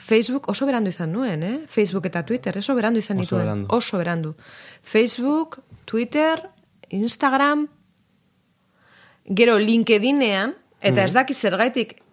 [0.00, 1.56] Facebook oso berandu izan nuen, eh?
[1.68, 3.42] Facebook eta Twitter, oso berandu izan Oso nituen.
[3.42, 3.66] berandu.
[3.76, 4.34] Oso berandu.
[4.82, 6.48] Facebook, Twitter,
[6.88, 7.68] Instagram,
[9.26, 12.09] gero LinkedInean, eta ez daki zergaitik mm,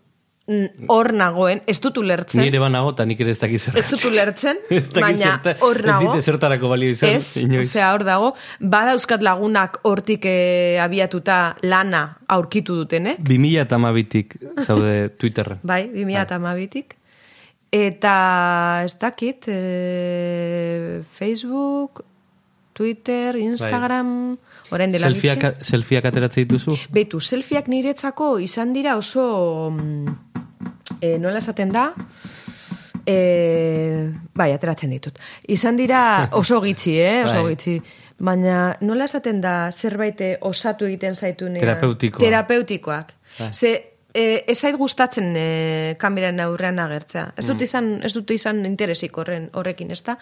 [0.88, 2.40] hor nagoen, ez dut ulertzen.
[2.42, 6.14] Nire banago eta nik ere ez dakiz Ez dut ulertzen, dakit baina hor nago.
[6.16, 7.68] Ez zertarako balio izan, Ez, inoiz.
[7.68, 8.34] osea, hor dago.
[8.60, 13.18] Badauzkat lagunak hortik eh, abiatuta lana aurkitu duten, eh?
[13.20, 15.60] 2000 eta amabitik zaude Twitterren.
[15.68, 16.96] Bai, 2008tik.
[17.70, 22.06] Eta ez dakit, e, Facebook,
[22.78, 24.38] Twitter, Instagram,
[24.70, 25.66] orain dela Selfieak, gutxi.
[25.72, 26.76] selfieak ateratzen dituzu?
[26.94, 30.14] Beitu, selfieak niretzako izan dira oso, mm,
[31.02, 31.94] e, nola esaten da,
[33.06, 35.20] e, bai, ateratzen ditut.
[35.48, 36.02] Izan dira
[36.42, 37.56] oso gitxi, eh, oso Bai.
[37.56, 37.78] gitxi.
[38.18, 42.20] Baina nola esaten da zerbait osatu egiten zaitu Terapeutikoa.
[42.20, 43.14] Terapeutikoak.
[43.40, 43.52] Bai.
[43.54, 43.74] Ze,
[44.14, 47.34] e, ez zait gustatzen e, kameran aurrean agertzea.
[47.38, 47.52] Ez Mm.
[47.54, 50.18] dut izan, ez dut izan interesik horren, horrekin, ezta?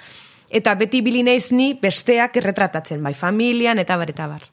[0.50, 4.44] Eta beti bili naiz ni besteak erretratatzen, bai, familian eta bar, eta bar.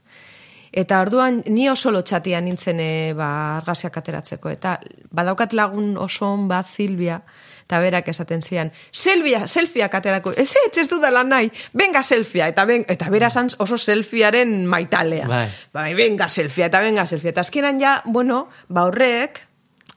[0.73, 4.49] Eta orduan ni oso lotxatia nintzen e, ba, argazkiak ateratzeko.
[4.49, 4.79] Eta
[5.13, 7.19] badaukat lagun oso on bat Silvia,
[7.67, 12.65] eta berak esaten zian, Silvia, selfieak aterako, ez ez, ez dudala nahi, venga selfia, eta,
[12.69, 15.29] ben, eta bera zan oso selfiaren maitalea.
[15.29, 15.47] Bai.
[15.73, 17.35] Bai, venga selfia, eta venga selfia.
[17.37, 19.41] Eta azkenan ja, bueno, ba horrek,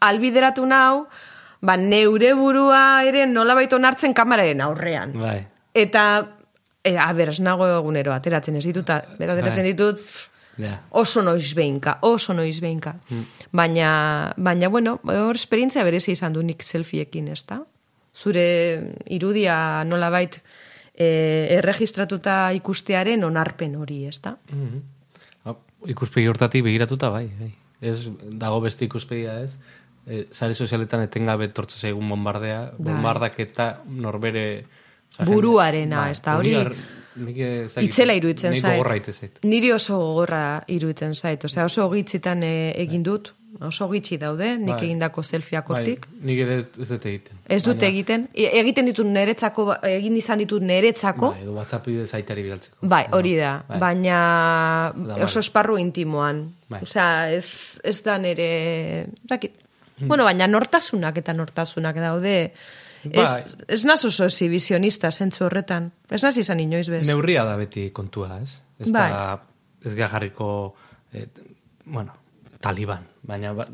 [0.03, 1.07] albideratu nau,
[1.65, 5.15] ba neure burua ere nolabait onartzen kameraren aurrean.
[5.19, 5.39] Bai.
[5.73, 6.05] Eta,
[6.83, 9.71] e, a ber, ez nago egunero ateratzen ez ditut, a- bero ateratzen Bai.
[9.73, 10.81] ditut, pff, Ja.
[10.91, 12.95] oso noiz behinka, oso noiz behinka.
[13.51, 17.61] Baina, baina, bueno, hor esperientzia berezi izan du nik selfieekin, ez da?
[18.15, 18.45] Zure
[19.11, 20.37] irudia nolabait
[20.95, 24.37] e, erregistratuta ikustearen onarpen hori, ez da?
[24.51, 24.79] Mhm.
[25.45, 25.55] Ah,
[25.91, 27.51] Ikuspegi hortatik begiratuta bai, bai.
[27.81, 28.07] Ez
[28.39, 29.57] dago beste ikuspegia ez.
[30.07, 32.93] E, sare sozialetan etengabe tortze zaigun bombardea, Bai.
[32.93, 34.65] bombardak eta norbere...
[35.25, 36.77] Buruarena, ez da, hori- dakit,
[37.15, 38.77] Itzela iruditzen zait.
[38.77, 39.39] gogorra zait.
[39.43, 41.43] Niri oso gogorra iruditzen zait.
[41.45, 43.31] Osea, oso gitzitan e, egin dut,
[43.63, 44.83] oso gitxi daude, nik Bai.
[44.89, 46.07] egindako selfieak hortik.
[46.11, 47.37] Bai, nik ere ez, dut egiten.
[47.47, 51.87] Ez dut Baina- egiten, E- egiten ditut neretzako, egin izan ditut neretzako, Bai, edo WhatsApp
[51.87, 52.77] bidez aitari bidaltzeko.
[52.81, 53.79] Bai, hori da, Bai.
[53.79, 55.45] baina Da, oso bai.
[55.45, 56.49] esparru intimoan.
[56.67, 56.81] Bai.
[56.83, 59.07] Osea, ez, ez da nere...
[59.23, 59.51] Dakit.
[59.99, 62.51] Bueno, baina nortasunak eta nortasunak daude.
[63.11, 63.43] Ez, Bai.
[63.67, 65.91] ez naz oso exhibicionista zentzu horretan.
[66.09, 67.05] Ez naz izan inoiz bez.
[67.07, 68.61] Neurria da beti kontua, ez?
[68.79, 69.09] Ez Bai.
[69.11, 69.41] da,
[69.85, 70.73] ez gara jarriko,
[71.13, 71.27] eh,
[71.85, 72.13] bueno,
[72.59, 73.67] taliban, baina, ba-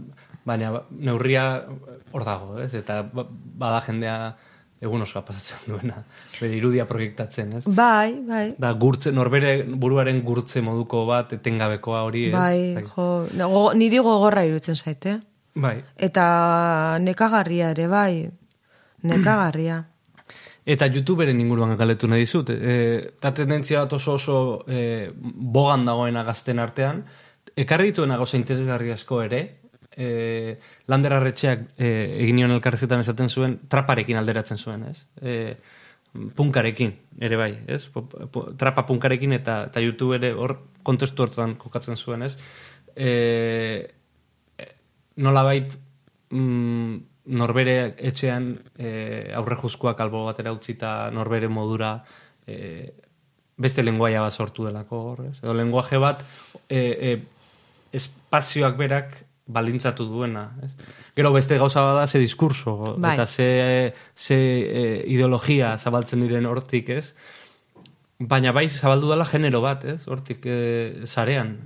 [0.46, 1.66] baina ba- neurria
[2.12, 2.74] hor dago, ez?
[2.74, 4.36] Eta ba- bada jendea
[4.82, 6.04] egun osoa pasatzen duena,
[6.42, 7.66] bere irudia proiektatzen, ez?
[7.68, 8.56] Bai, bai.
[8.58, 12.34] Da, gurtze, norbere buruaren gurtze moduko bat, etengabekoa hori, ez?
[12.34, 13.10] Bai, jo,
[13.78, 15.20] niri gogorra iruditzen zaite.
[15.54, 15.84] Bai.
[15.98, 18.30] Eta nekagarria ere, bai.
[19.10, 19.82] Nekagarria.
[20.62, 22.52] Eta YouTuberen inguruan galetu nahi dizut.
[22.54, 22.76] E,
[23.18, 24.38] eta tendentzia bat oso oso
[24.70, 27.02] e, bogan dagoena gazten artean.
[27.58, 29.42] Ekarri dituena gauza interesgarri asko ere.
[29.92, 30.56] E,
[30.88, 31.90] Lander Arretxeak e,
[32.24, 35.02] egin nion elkarrezetan esaten zuen, traparekin alderatzen zuen, ez?
[35.20, 35.56] E,
[36.36, 37.86] punkarekin, ere bai, ez?
[38.60, 42.36] Trapa punkarekin eta, eta YouTube ere hor kontestu hortan kokatzen zuen, ez?
[42.96, 43.12] E,
[45.18, 45.74] nolabait
[46.30, 51.94] mm, norbere etxean e, aurre juzkoak albo batera utzita norbere modura
[52.48, 52.94] e,
[53.62, 55.38] beste lenguaia bat sortu delako hor, ez?
[55.44, 56.24] Edo lenguaje bat
[56.68, 57.12] e, e,
[57.94, 59.14] espazioak berak
[59.52, 60.72] baldintzatu duena, ez?
[61.16, 63.14] Gero beste gauza bada ze diskurso Bai.
[63.14, 67.14] eta ze, ze e, ideologia zabaltzen diren hortik, ez?
[68.18, 70.08] Baina bai zabaldu dela genero bat, ez?
[70.08, 70.58] Hortik e,
[71.06, 71.58] sarean.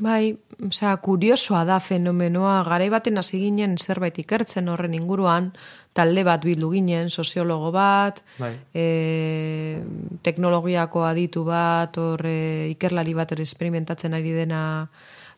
[0.00, 5.50] Bai, osea, kuriosoa da fenomenoa, garai baten hasi ginen zerbait ikertzen horren inguruan,
[5.92, 8.54] talde bat bildu ginen, soziologo bat, Bai.
[8.72, 9.82] e,
[10.24, 14.62] teknologiako aditu bat, hor e, ikerlari bat hor experimentatzen ari dena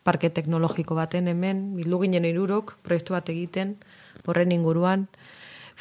[0.06, 3.74] parke teknologiko baten hemen, bildu ginen irurok, proiektu bat egiten,
[4.26, 5.08] horren inguruan,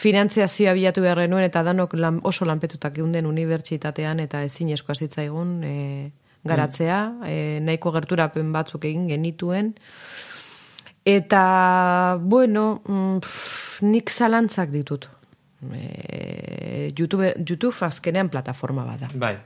[0.01, 5.59] finantziazioa bilatu behar genuen eta danok lan, oso lanpetutak geunden unibertsitatean eta ezin eskoa zitzaigun
[5.68, 5.76] e,
[6.43, 9.73] garatzea, e, nahiko gerturapen batzuk egin genituen.
[11.05, 15.07] Eta, bueno, mm, pff, nik zalantzak ditut.
[15.73, 19.09] E, YouTube, YouTube azkenean plataforma bada.
[19.13, 19.37] bai.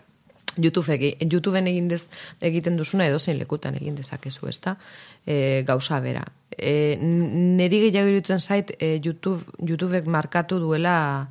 [0.57, 2.05] YouTube YouTubeen egin dez,
[2.39, 4.77] egiten duzuna edo zein lekutan egin dezakezu, ezta?
[5.27, 6.23] E, gauza bera.
[6.57, 11.27] E, neri gehiago iruditzen zait e, YouTube, YouTubeek markatu duela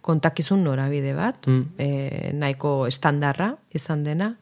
[0.00, 1.64] kontakizun norabide bat, Mm.
[1.78, 4.36] e, nahiko estandarra izan dena,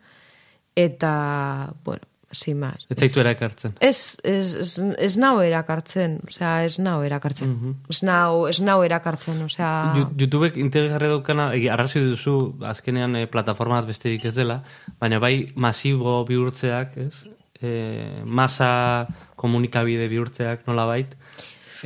[0.76, 2.86] eta, bueno, sin más.
[2.90, 3.74] Ez zaitu erakartzen.
[3.80, 7.54] Ez, ez, ez, ez nau erakartzen, osea, ez nau erakartzen.
[7.90, 9.70] Ez nau, ez nau erakartzen, osea...
[10.18, 12.36] YouTubek integragarri daukana, egi, arrazoi duzu,
[12.68, 14.60] azkenean eh, plataforma besterik ez dela,
[15.00, 17.24] baina bai masibo bihurtzeak, ez?
[17.56, 17.70] E,
[18.28, 18.68] masa
[19.40, 21.14] komunikabide bihurtzeak nola bait,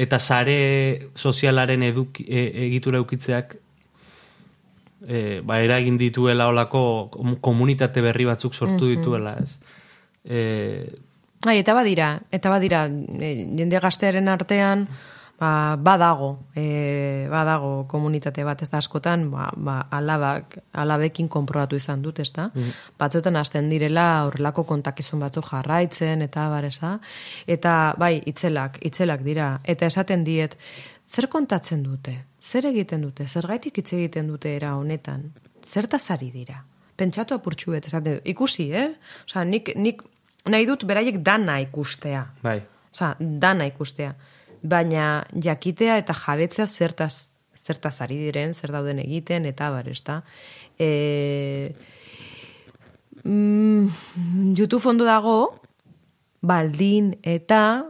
[0.00, 3.54] eta sare sozialaren eduki, e, egitura eukitzeak
[5.06, 9.58] e, ba, eragin dituela olako kom- komunitate berri batzuk sortu dituela, ez?
[10.24, 10.40] E,
[11.40, 14.82] Bai, eta badira, eta badira, e, jende gaztearen artean,
[15.40, 22.02] ba, badago, e, badago komunitate bat, ez da askotan, ba, ba, alabak, alabekin konprobatu izan
[22.04, 22.50] dut, ez da?
[23.00, 26.98] Batzuetan hasten direla horrelako kontakizun batzuk jarraitzen, eta bar, ez da?
[27.46, 30.58] Eta, bai, itzelak, itzelak dira, eta esaten diet,
[31.08, 32.18] zer kontatzen dute?
[32.40, 33.26] Zer egiten dute?
[33.28, 35.26] Zergaitik hitz egiten dute era honetan?
[35.64, 36.62] Zertaz ari dira?
[36.96, 38.20] Pentsatu apurtxu bet, esaten.
[38.28, 38.88] Ikusi, eh?
[39.28, 40.02] Osa, nik, nik
[40.48, 42.26] nahi dut beraiek dana ikustea.
[42.42, 42.60] bai.
[42.92, 44.14] Osa, dana ikustea.
[44.62, 50.20] Baina jakitea eta jabetzea zertaz, zertaz ari diren, zer dauden egiten, eta bar, ez da.
[50.78, 51.72] E,
[53.24, 53.86] mm,
[54.56, 55.38] YouTube ondo dago,
[56.40, 57.84] baldin eta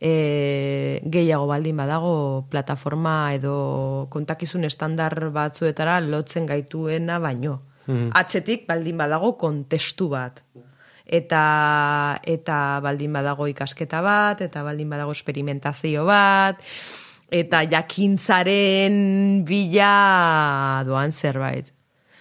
[0.00, 7.58] e, gehiago baldin badago plataforma edo kontakizun estandar batzuetara lotzen gaituena baino.
[7.86, 10.42] Atzetik baldin badago kontestu bat.
[11.06, 16.58] Eta, eta baldin badago ikasketa bat, eta baldin badago experimentazio bat,
[17.30, 21.70] eta jakintzaren bila doan zerbait.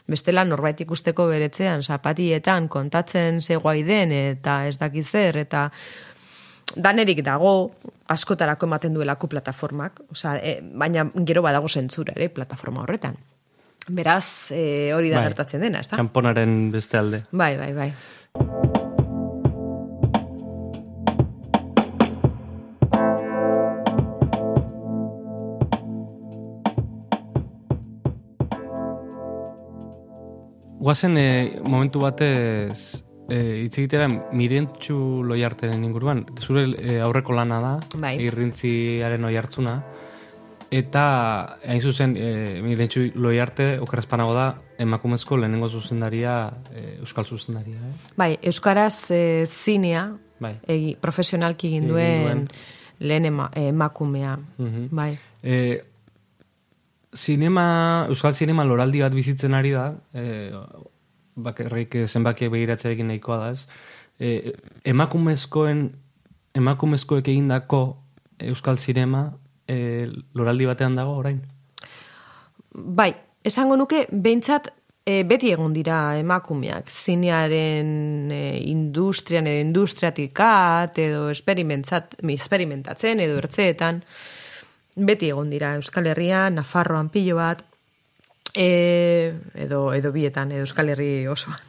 [0.05, 5.71] Bestela norbait ikusteko beretzean, zapatietan kontatzen zegoai den, eta ez dakiz zer, eta
[6.75, 7.71] danerik dago,
[8.11, 13.17] askotarako ematen duelako plataformak, Osea, e, baina gero badago zentzura ere plataforma horretan.
[13.87, 15.29] Beraz, e, hori da Bai.
[15.29, 15.97] gertatzen dena, ezta?
[15.97, 17.23] Kanponaren beste alde.
[17.31, 17.93] Bai, bai, bai.
[30.85, 36.25] Guazen e, momentu batez e, hitz egitera mirentxu loiarteren inguruan.
[36.41, 38.15] Zure e, aurreko lana da, Bai.
[38.25, 39.79] irrintziaren oiartzuna.
[40.75, 41.05] Eta
[41.63, 42.29] hain zuzen e,
[42.65, 44.45] mirentxu loiarte okerazpanago da
[44.81, 46.35] emakumezko lehenengo zuzendaria,
[46.73, 47.77] e, euskal zuzendaria.
[47.77, 48.13] Eh?
[48.17, 50.07] Bai, Euskaraz e, zinea,
[50.39, 50.57] Bai.
[50.67, 52.47] egi, profesionalki egin duen
[52.99, 54.37] lehen ema, emakumea.
[54.57, 54.87] Mhm.
[54.91, 55.11] Bai.
[55.43, 55.83] E,
[57.15, 60.51] zinema, euskal zinema loraldi bat bizitzen ari da, e,
[61.35, 63.67] bakarrik zenbakiak begiratzearekin nahikoa da, ez?
[64.19, 64.53] E,
[64.87, 65.89] emakumezkoen,
[66.55, 67.81] emakumezkoek egindako
[68.39, 69.27] euskal zinema
[69.67, 71.41] e, loraldi batean dago orain?
[72.75, 73.11] Bai,
[73.43, 74.71] esango nuke, behintzat
[75.05, 84.01] e, beti egon dira emakumeak, zinearen e, industrian edo industriatik at, edo esperimentatzen edo ertzeetan,
[84.95, 87.63] beti egon dira Euskal Herrian, Nafarroan pilo bat,
[88.55, 91.59] e, edo, edo bietan, edo Euskal Herri osoan.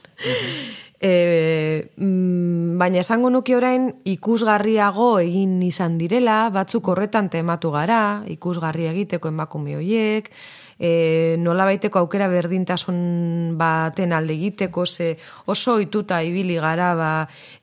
[0.97, 8.89] E, mm, baina esango nuke orain ikusgarriago egin izan direla, batzuk horretan tematu gara, ikusgarri
[8.89, 10.31] egiteko emakume hoiek,
[10.79, 17.13] e, nola baiteko aukera berdintasun baten alde egiteko, ze oso ituta ibili gara, ba,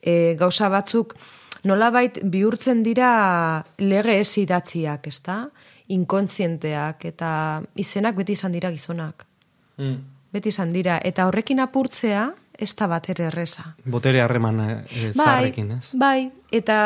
[0.01, 1.17] e, gauza batzuk
[1.63, 5.47] nolabait bihurtzen dira lege ez idatziak, ezta?
[5.91, 9.25] Inkontzienteak eta izenak beti izan dira gizonak.
[10.33, 12.31] Beti izan dira eta horrekin apurtzea
[12.63, 13.73] ez da bat ere erresa.
[13.85, 14.69] Botere harreman e,
[15.11, 15.91] zaharrekin, ez?
[15.99, 16.77] Bai, eta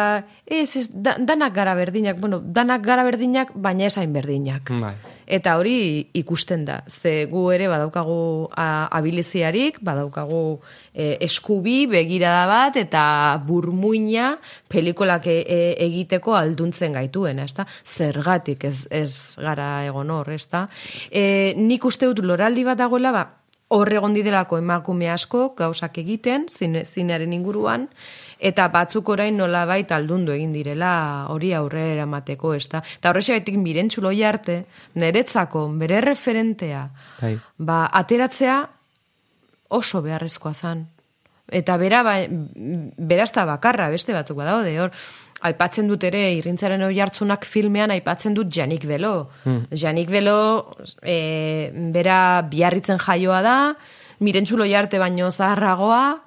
[0.45, 4.71] ez, ez da, danak gara berdinak, bueno, danak gara berdinak, baina ez hain berdinak.
[4.81, 4.95] Bai.
[5.27, 10.59] Eta hori ikusten da, ze gu ere badaukagu a, abiliziarik, badaukagu
[10.93, 13.03] e, eskubi, begirada bat, eta
[13.47, 14.37] burmuina
[14.71, 17.67] pelikolak e, e, egiteko alduntzen gaituena, ezta?
[17.83, 19.11] Zergatik ez, ez
[19.43, 20.67] gara egon hor, ezta?
[21.11, 23.27] E, nik uste dut loraldi bat dagoela, ba,
[23.67, 27.87] hor egon didelako emakume asko gauzak egiten, zine, zinearen inguruan,
[28.39, 30.91] eta batzuk orain nolabait aldundu egin direla
[31.33, 32.81] hori aurrera eramateko, ez da?
[32.99, 34.63] Eta horrexegatik mirentxulo arte,
[34.95, 36.89] niretzako bere referentea,
[37.21, 37.37] Bai.
[37.57, 38.61] ba, ateratzea
[39.69, 40.87] oso beharrezkoa zan.
[41.47, 42.15] Eta bera, ba,
[42.97, 44.91] beraz da bakarra, beste batzuk badaude, hor,
[45.45, 49.29] aipatzen dut ere, irrintzaren hori hartzunak filmean aipatzen dut Janik Belo.
[49.71, 50.73] Janik Belo,
[51.03, 53.57] e, bera biarritzen jaioa da,
[54.19, 56.23] mirentzulo jarte baino zaharragoa,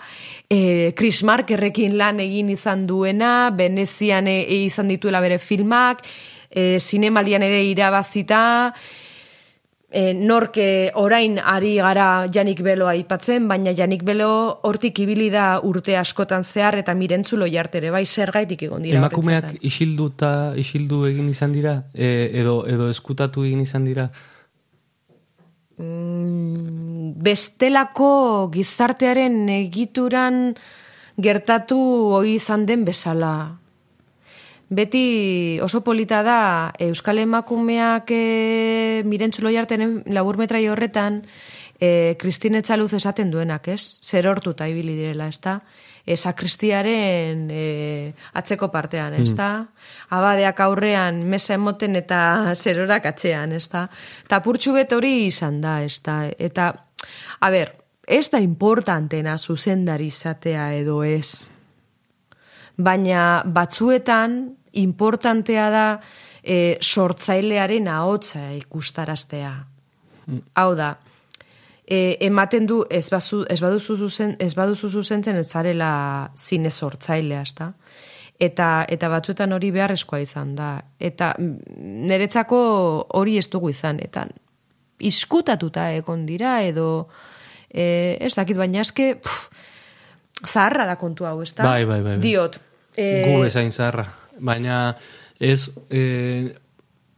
[0.49, 6.05] e, Chris Markerrekin lan egin izan duena, Venezian e, izan dituela bere filmak,
[6.51, 8.75] e, zinemaldian ere irabazita,
[9.91, 15.97] e, norke orain ari gara Janik Belo aipatzen, baina Janik Belo hortik ibili da urte
[15.99, 19.03] askotan zehar eta mirentzulo jartere, bai zergaitik egon dira.
[19.03, 19.67] Emakumeak horretzatan.
[19.67, 21.77] isildu eta isildu egin izan dira?
[21.95, 24.09] E, edo, edo eskutatu egin izan dira?
[25.81, 30.55] Mm, bestelako gizartearen egituran
[31.21, 31.81] gertatu
[32.15, 33.60] hoi izan den bezala.
[34.71, 41.25] Beti oso polita da Euskal Emakumeak e, mirentzulo jartenen laburmetrai horretan
[41.75, 43.99] e, Kristine Txaluz esaten duenak, ez?
[43.99, 45.57] Zer hortuta ibili direla, ez da?
[46.07, 47.65] E, sakristiaren e,
[48.39, 49.51] atzeko partean, ez da?
[50.15, 52.23] Abadeak aurrean mesa emoten eta
[52.63, 53.89] zerorak atzean, ez da?
[54.31, 56.21] Ta purtsu bet hori izan da, ez da?
[56.31, 56.71] Eta,
[57.43, 57.75] a ber,
[58.07, 61.51] ez da importantena zuzendari izatea edo ez
[62.81, 64.39] baina batzuetan
[64.73, 65.87] importantea da
[66.43, 69.53] e, sortzailearen ahotsa ikustaraztea.
[70.55, 70.95] Hau da,
[71.91, 75.93] e, ematen du ez, bazu, ez baduzu zuzen, ez baduzu zuzentzen ez zarela
[76.39, 77.73] zine sortzailea, ezta?
[78.41, 80.71] Eta, eta batzuetan hori beharrezkoa izan da.
[81.01, 82.61] Eta mm, niretzako
[83.19, 83.99] hori ez dugu izan.
[84.01, 84.25] Eta
[85.01, 87.09] iskutatuta egon dira edo
[87.69, 89.51] e, ez dakit baina eske pff,
[90.47, 91.67] zaharra da kontu hau, ezta?
[91.67, 92.23] Bai, bai, bai, bai.
[92.25, 92.61] Diot.
[92.97, 94.07] E, Gu bezain zaharra.
[94.41, 94.97] Baina
[95.41, 96.55] ez, e,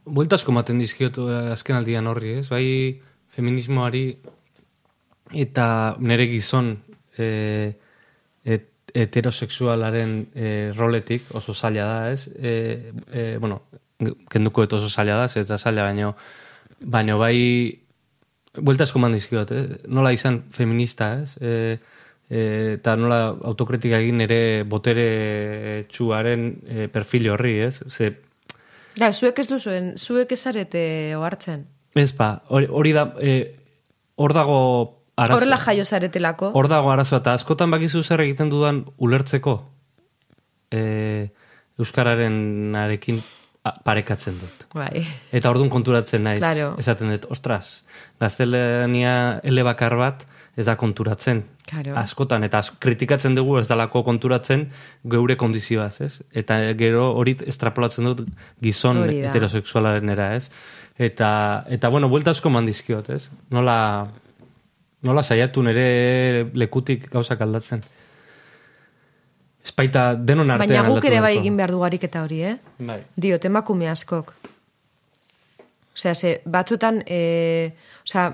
[0.05, 2.47] bueltasko maten dizkiot eh, azken aldian horri, ez?
[2.51, 2.65] Bai
[3.33, 4.05] feminismoari
[5.43, 5.67] eta
[6.03, 6.75] nere gizon
[7.17, 7.27] e,
[8.43, 12.27] et, heterosexualaren e, roletik oso zaila da, ez?
[12.35, 13.63] E, e, bueno,
[14.29, 16.13] kenduko eta oso zaila da, ez da zaila, baino,
[16.79, 17.39] baino bai
[18.53, 19.65] bueltasko man dizkiot, eh?
[19.89, 21.37] Nola izan feminista, ez?
[21.41, 21.79] E,
[22.33, 27.81] eta nola autokritika egin ere botere txuaren e, perfil horri, ez?
[27.89, 28.15] Ze,
[28.93, 30.81] Da, zuek ez duzuen, zuek ez arete
[31.17, 31.63] ohartzen.
[31.97, 33.55] ez ba, hori, hori da, e,
[34.15, 34.57] hor dago
[35.15, 35.37] arazo.
[35.39, 36.51] Horrela jaio zaretelako.
[36.53, 39.55] Hor dago arazoa, eta askotan bakizu zer egiten dudan ulertzeko
[40.73, 41.29] e,
[41.79, 43.17] Euskararen arekin
[43.63, 44.65] parekatzen dut.
[44.75, 45.05] Bai.
[45.31, 46.41] Eta orduan konturatzen naiz.
[46.41, 46.73] Claro.
[46.81, 47.83] Esaten dut, ostras,
[48.19, 50.25] gaztelania ele bakar bat
[50.57, 51.43] ez da konturatzen.
[51.65, 51.95] Claro.
[51.97, 54.67] Askotan, eta kritikatzen dugu ez dalako konturatzen
[55.09, 56.13] geure kondizioaz, ez?
[56.35, 58.27] Eta gero hori estrapolatzen dut
[58.61, 59.29] gizon Hori da.
[59.31, 60.51] heterosexualaren era, ez?
[60.99, 63.31] Eta, eta bueno, buelta asko mandizkiot, ez?
[63.49, 64.05] Nola,
[65.01, 67.81] nola saiatu nere lekutik gauzak aldatzen.
[69.63, 72.57] Espaita denon artean Baina guk ere bai egin behar dugarik eta hori, eh?
[72.79, 72.99] Bai.
[73.15, 74.33] Diot, emakume askok.
[75.93, 77.71] Osea, ze, batzutan, e,
[78.03, 78.31] osea,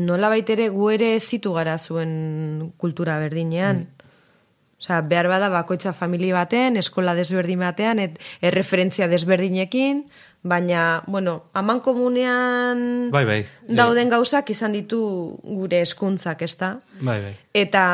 [0.00, 3.84] nola baitere gu ere zitu gara zuen kultura berdinean.
[4.80, 10.06] Osea, behar bada bakoitza familia baten, eskola desberdin batean, et, erreferentzia desberdinekin,
[10.44, 13.38] baina, bueno, aman komunean Bai, bai.
[13.64, 15.00] dauden gauzak izan ditu
[15.40, 16.68] gure eskuntzak, ezta?
[17.00, 17.32] Bai, bai.
[17.56, 17.84] Eta,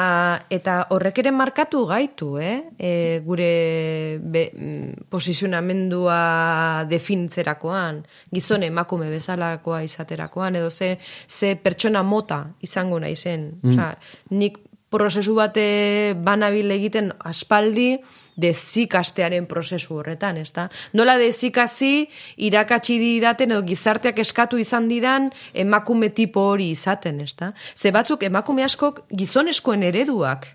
[0.51, 2.57] eta horrek ere markatu gaitu, eh?
[2.74, 2.90] E,
[3.22, 8.03] gure be, mm, posizionamendua definitzerakoan,
[8.34, 10.96] gizone emakume bezalakoa izaterakoan, edo ze,
[11.28, 13.46] ze pertsona mota izango nahi zen.
[13.62, 13.94] Osea,
[14.34, 14.59] nik
[14.90, 18.01] prozesu bate banabil egiten aspaldi
[18.41, 20.68] dezikastearen prozesu horretan, ezta?
[20.97, 22.07] Nola dezikasi
[22.49, 27.53] irakatsi didaten edo gizarteak eskatu izan didan emakume tipo hori izaten, ezta?
[27.74, 30.49] Ze batzuk emakume askok gizoneskoen ereduak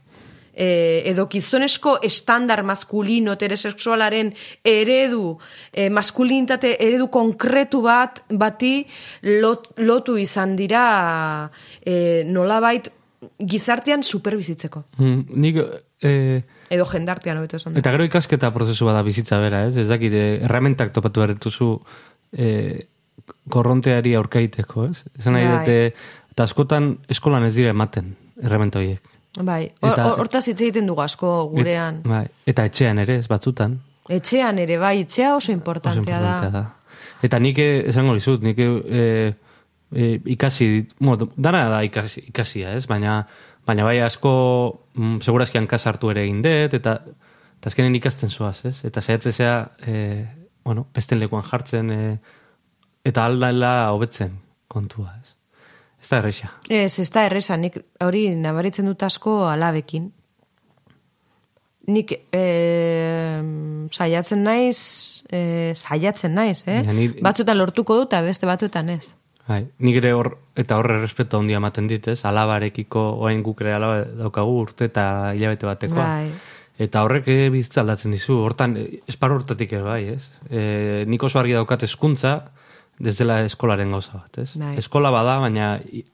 [0.55, 4.31] e, edo gizonesko estandar maskulino heterosexualaren
[4.63, 5.37] eredu,
[5.71, 8.77] e, maskulinitate eredu konkretu bat bati
[9.41, 10.85] lot, lotu izan dira
[11.83, 12.89] e, nolabait
[13.39, 14.83] gizartean superbizitzeko.
[14.97, 15.59] Mm, nik,
[16.01, 19.77] e, Edo jendartean hobeto esan eta gero ikasketa prozesu bada bizitza bera, ez?
[19.77, 21.69] Ez dakit, eh, erramentak topatu behar dituzu
[22.33, 22.87] e,
[23.49, 25.03] korronteari aurkaiteko, ez?
[25.19, 25.57] Esan nahi Bai.
[25.59, 25.93] dute,
[26.31, 29.01] eta askotan eskolan ez dira ematen, erramenta horiek.
[29.35, 31.99] Bai, hortaz hitz egiten dugu asko gurean.
[32.03, 32.25] Et, bai.
[32.47, 33.79] Eta etxean ere, ez batzutan.
[34.09, 36.61] Etxean ere, bai, etxea oso Oso importantea importantea da.
[36.61, 37.01] da.
[37.25, 39.33] Eta nik esango dizut, nik eh,
[39.95, 42.85] eh, ikasi, bueno, dana da ikasi, ikasia, ez?
[42.91, 43.21] Baina,
[43.65, 44.31] baina bai asko,
[44.93, 46.99] mm, segurazkian kas hartu ere egin dut, eta,
[47.59, 48.83] eta azkenen ikasten zoaz, ez?
[48.85, 49.55] Eta zaiatzea,
[49.87, 50.25] eh,
[50.65, 52.17] bueno, besten lekuan jartzen, eh,
[53.05, 54.37] eta aldala hobetzen
[54.67, 55.35] kontua, ez?
[56.01, 56.51] Ez da erreixa.
[56.69, 60.11] Ez, ez da erresa, nik hori nabaritzen dut asko alabekin.
[61.87, 62.41] Nik e,
[63.93, 66.81] saiatzen naiz, e, saiatzen naiz, eh?
[66.85, 69.15] Ja, ni- Batzutan lortuko dut, beste batzuetan ez.
[69.45, 72.17] Bai, nik ere hor, eta horre respeto handia ematen dit, ez?
[72.25, 75.05] Alabarekiko, orain guk ere alaba daukagu urte eta
[75.37, 76.05] hilabete batekoa.
[76.05, 76.31] Bai.
[76.81, 78.73] Eta horrek bizitza aldatzen dizu, hortan,
[79.07, 80.25] esparru hortatik ere bai, ez?
[80.49, 82.39] E, nik oso argi daukat eskuntza,
[82.99, 84.47] ez dela eskolaren gauza bat, ez?
[84.57, 84.73] Bai.
[84.81, 85.69] Eskola bada, baina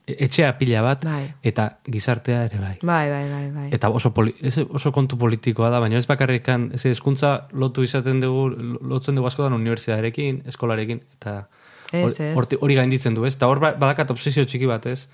[0.05, 1.23] etxea pila bat, Bai.
[1.45, 2.75] eta gizartea ere bai.
[2.81, 3.65] Bai, bai, bai, bai.
[3.71, 8.19] Eta oso, poli, ez, oso kontu politikoa da, baina ez bakarrikan, ez hezkuntza lotu izaten
[8.19, 8.49] dugu,
[8.91, 11.45] lotzen dugu askotan unibertsitatearekin, eskolarekin, eta
[11.91, 12.35] Ez, ez.
[12.37, 13.35] horti- hori gainditzen du, ez?
[13.35, 15.07] Eta hor ba- badakat obsesio txiki bat, ez?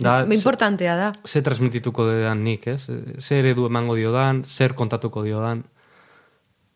[0.00, 1.12] Da, ze, Importantea da.
[1.24, 2.86] ze transmitituko dedan nik, ez?
[3.18, 5.64] Ze eredu emango diodan, zer kontatuko diodan.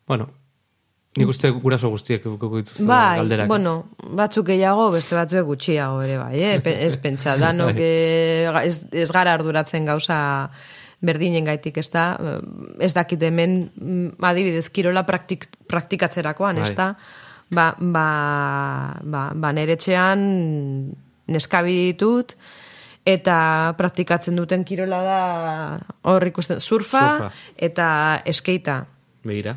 [0.07, 0.27] Bueno,
[1.17, 3.47] nik uste guraso guztiek edukiko dituzte Bai, galderak.
[3.47, 6.59] bueno, batzuk gehiago, beste batzuek gutxiago ere bai, eh?
[6.61, 7.81] Pe- ez pentsa, danok Bai.
[7.81, 10.51] eh, ez, ez gara arduratzen gauza
[11.05, 12.05] berdinen gaitik, ez da,
[12.79, 16.93] ez dakit hemen, mm, adibidez, kirola praktik, praktikatzerakoan, ez Bai.
[17.49, 18.07] Ba, ba,
[19.01, 20.21] ba, ba nere etxean
[21.27, 22.35] neskabi ditut,
[23.05, 23.37] eta
[23.77, 25.21] praktikatzen duten kirola da
[26.09, 27.31] hor ikusten surfa, Surfa.
[27.57, 27.87] eta
[28.25, 28.81] eskeita.
[29.25, 29.55] Begira.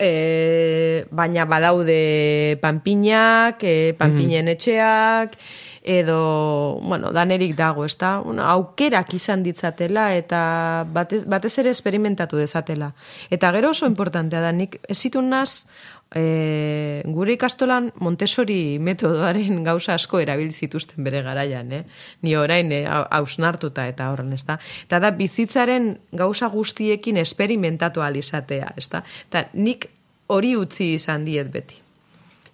[0.00, 5.36] E, baina badaude panpinak, e, panpinen etxeak,
[5.84, 8.16] edo, bueno, danerik dago, ez da?
[8.24, 10.40] Bueno, aukerak izan ditzatela eta
[10.90, 12.94] batez, batez ere esperimentatu dezatela.
[13.30, 15.66] Eta gero oso importantea da, nik ez naz,
[16.14, 21.84] e, gure ikastolan Montessori metodoaren gauza asko erabil zituzten bere garaian, eh?
[22.22, 24.58] Ni orain eh, hau- hausnartuta eta horren, ez da?
[24.86, 29.02] Eta da, bizitzaren gauza guztiekin esperimentatu alizatea, ez da?
[29.28, 29.88] Eta nik
[30.32, 31.83] hori utzi izan diet beti.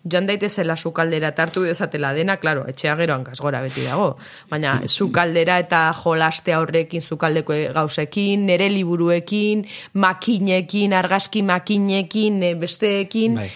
[0.01, 4.15] Joan daitezela sukaldera eta hartu dezatela dena, claro, etxea gero hankasgora beti dago.
[4.49, 13.35] Baina sukaldera eta jolastea horrekin, sukaldeko gauzekin, nere liburuekin, makinekin, argazki makinekin, eh, besteekin.
[13.43, 13.51] Bai.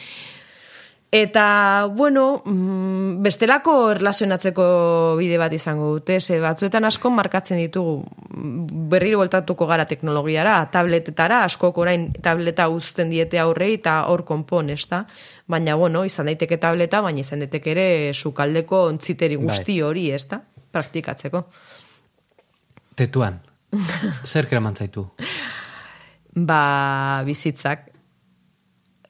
[1.15, 4.65] Eta, bueno, mm, bestelako erlazionatzeko
[5.15, 11.45] bide bat izango dute, ze batzuetan asko markatzen ditugu mm, berriro voltatuko gara teknologiara, tabletetara,
[11.47, 15.05] askok orain tableta uzten diete aurrei eta hor konpon, ez da?
[15.47, 20.41] Baina, bueno, izan daiteke tableta, baina izan daiteke ere sukaldeko ontziteri guzti hori, ez da?
[20.73, 21.43] Praktikatzeko.
[22.97, 23.43] Tetuan.
[24.31, 25.05] Zer keraman zaitu?
[26.35, 27.91] Ba, bizitzak.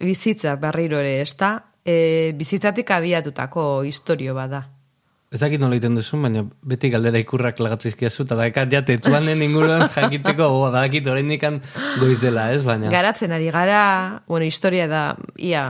[0.03, 1.55] Bizitzak berriro ere, ez da?
[1.85, 4.64] E, bizitzatik abiatutako historio bada.
[5.32, 9.88] Ez dakit nola egiten duzun, baina beti galdera ikurrak lagatzizkiazu, eta dakat ja tetuanen inguruan
[9.94, 11.42] jakiteko, oh, badakit oraindik
[11.98, 12.60] goiz dela, ez?
[12.62, 15.64] Baina, Garatzen ari gara, bueno, historia da, ia,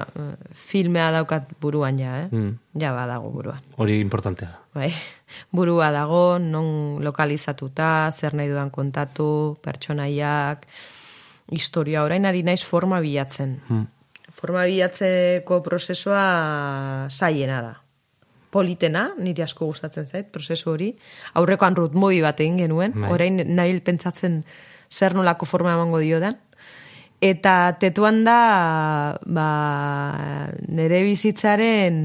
[0.53, 2.29] filmea daukat buruan ja, eh?
[2.29, 2.59] Mm.
[2.83, 3.63] Ja badago buruan.
[3.79, 4.61] hori importantea da.
[4.75, 4.91] Bai.
[5.57, 10.67] Burua dago, non lokalizatuta, zer nahi dudan kontatu, pertsonaiak,
[11.55, 13.61] historia orain ari naiz forma bilatzen.
[13.69, 13.87] Mm.
[14.35, 17.75] Forma bilatzeko prozesua zaiena da.
[18.55, 20.93] Politena, niri asko gustatzen zait, prozesu hori.
[21.41, 23.11] Aurrekoan rutmoi bat egin genuen, Bai.
[23.17, 24.45] orain nahi pentsatzen
[24.95, 26.39] zer nolako forma emango diodan.
[27.25, 29.49] Eta tetuan da, ba,
[30.69, 31.97] nere bizitzaren,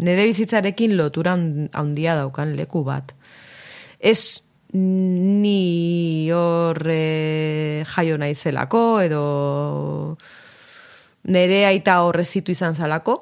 [0.00, 3.12] nere bizitzarekin lotura hand- handia daukan leku bat.
[4.00, 4.42] Ez
[4.76, 9.22] ni hor eh, jaio naizelako, edo
[11.26, 13.18] nere aita horrezitu izan zalako,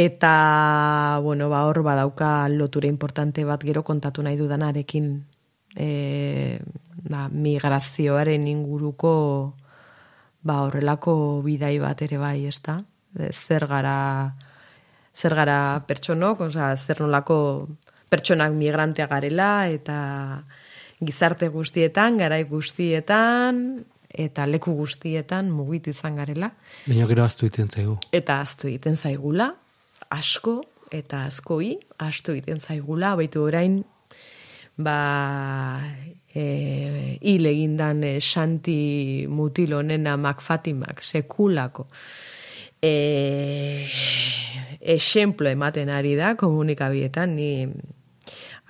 [0.00, 5.10] Eta, bueno, ba, hor badauka lotura importante bat gero kontatu nahi dudanarekin
[5.76, 6.56] e,
[7.04, 9.12] ba, migrazioaren inguruko
[10.40, 12.78] ba, horrelako bidai bat ere bai, ez da?
[13.28, 14.32] Zer gara,
[15.12, 17.68] zer gara pertsonok, oza, zer nolako
[18.08, 20.00] pertsonak migrantea garela, eta
[20.96, 26.48] gizarte guztietan, garai guztietan, eta leku guztietan mugitu izan garela
[26.86, 28.00] Baina gero aztu iten zaigu.
[28.10, 29.52] eta aztu egiten zaigula,
[30.10, 33.78] asko eta askoi, astu egiten zaigula, baitu orain,
[34.80, 34.98] ba,
[36.34, 41.86] e, hil egindan e, Santi Mutil honena Macfatimak sekulako
[42.82, 43.88] e,
[44.80, 47.68] exemplo ematen ari da komunikabietan, ni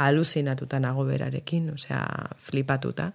[0.00, 2.02] aluzinatuta nago berarekin, osea,
[2.48, 3.10] flipatuta.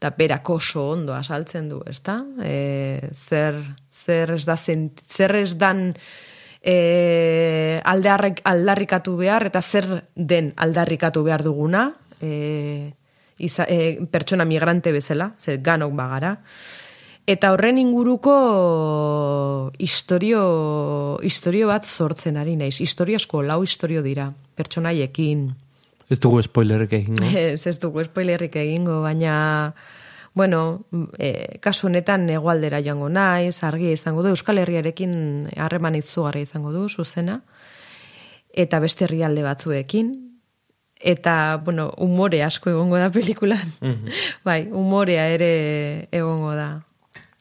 [0.00, 2.20] Da berak oso ondo asaltzen du, ezta?
[2.44, 3.58] E, zer,
[3.92, 5.90] zer ez da zer ez dan
[6.62, 11.90] e, aldarrik, aldarrikatu behar eta zer den aldarrikatu behar duguna
[12.20, 12.92] e,
[13.38, 16.36] iza, e, pertsona migrante bezala, ze ganok bagara.
[17.30, 18.34] Eta horren inguruko
[19.78, 22.80] historio, historio bat sortzen ari naiz.
[22.80, 25.50] Historio asko, lau historio dira, pertsonaiekin.
[26.10, 27.20] Ez dugu spoilerek egin.
[27.20, 27.28] No?
[27.52, 29.72] Ez, ez dugu spoilerrik egingo, baina,
[30.34, 30.86] bueno,
[31.18, 36.88] e, kasu honetan egualdera joango naiz, argia izango du, Euskal Herriarekin harreman itzugarria izango du,
[36.88, 37.40] zuzena,
[38.50, 40.12] eta beste herrialde batzuekin,
[41.00, 43.74] eta, bueno, umore asko egongo da pelikulan.
[44.46, 46.70] bai, umorea ere egongo da.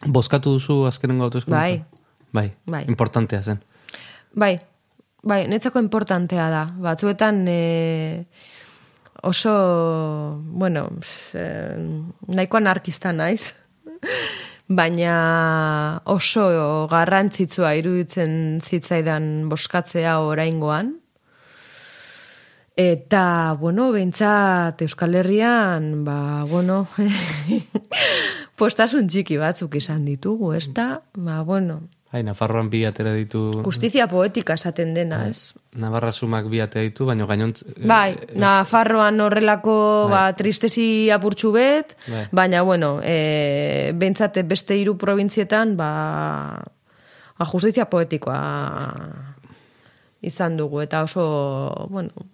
[0.05, 1.59] Bozkatu duzu azkenengo autoeskuntza?
[1.59, 1.83] Bai.
[2.31, 2.83] Bai, Bai.
[2.87, 3.59] importantea zen.
[4.37, 4.59] Bai,
[5.23, 6.63] bai, netzako importantea da.
[6.77, 8.25] Batzuetan e,
[9.23, 10.89] oso, bueno,
[11.33, 11.43] e,
[12.27, 13.55] nahiko anarkista naiz.
[14.69, 20.93] Baina oso garrantzitsua iruditzen zitzaidan boskatzea oraingoan.
[22.79, 26.85] Eta, bueno, behintzat Euskal Herrian, ba, bueno,
[28.61, 31.01] postasun txiki batzuk izan ditugu, ez da?
[31.17, 31.81] Ba, bueno.
[32.09, 33.51] Hai, Nafarroan bi atera ditu...
[33.61, 35.29] Justizia poetika esaten dena, Bai.
[35.29, 35.53] ez?
[35.77, 37.61] Navarra sumak bi atera ditu, baina gainontz...
[37.85, 39.75] Bai, Nafarroan horrelako
[40.09, 42.23] ba, tristesi apurtxu bet, Bai.
[42.33, 45.91] baina, bueno, e, behintzat beste hiru probintzietan, ba,
[47.37, 48.39] ba, justizia poetikoa
[50.25, 51.27] izan dugu, eta oso,
[51.93, 52.25] bueno,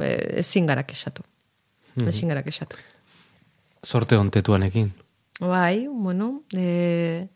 [0.00, 1.26] e, ezin gara kexatu.
[2.00, 2.80] Ezin gara kexatu.
[3.84, 4.88] Sorte hontetuanekin.
[5.44, 7.28] Bai, bueno, e,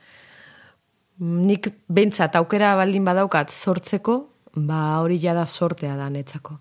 [1.20, 4.18] nik behintzat aukera baldin badaukat sortzeko,
[4.56, 6.58] ba hori jada sortea da netzako.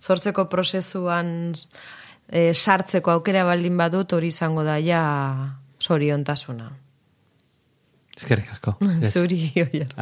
[0.00, 1.54] Sortzeko prozesuan
[2.28, 5.02] e, sartzeko aukera baldin badut hori izango da ja
[5.78, 6.70] soriontasuna.
[8.18, 8.74] Eskerrik asko.
[9.12, 9.94] Zuri, oier.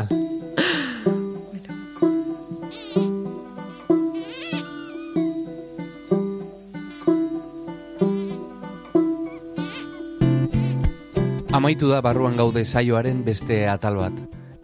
[11.56, 14.18] Amaitu da barruan gaude saioaren beste atal bat.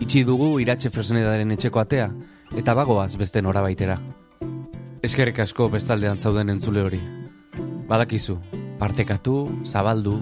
[0.04, 2.10] Itxi dugu iratxe fresnedaren etxeko atea,
[2.52, 3.96] eta bagoaz beste norabaitera.
[5.00, 7.00] Eskerrik asko bestaldean zauden entzule hori.
[7.88, 8.36] Badakizu,
[8.76, 10.18] partekatu, zabaldu,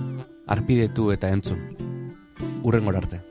[0.47, 1.59] arpidetu eta entzun.
[2.63, 3.25] Urren arte.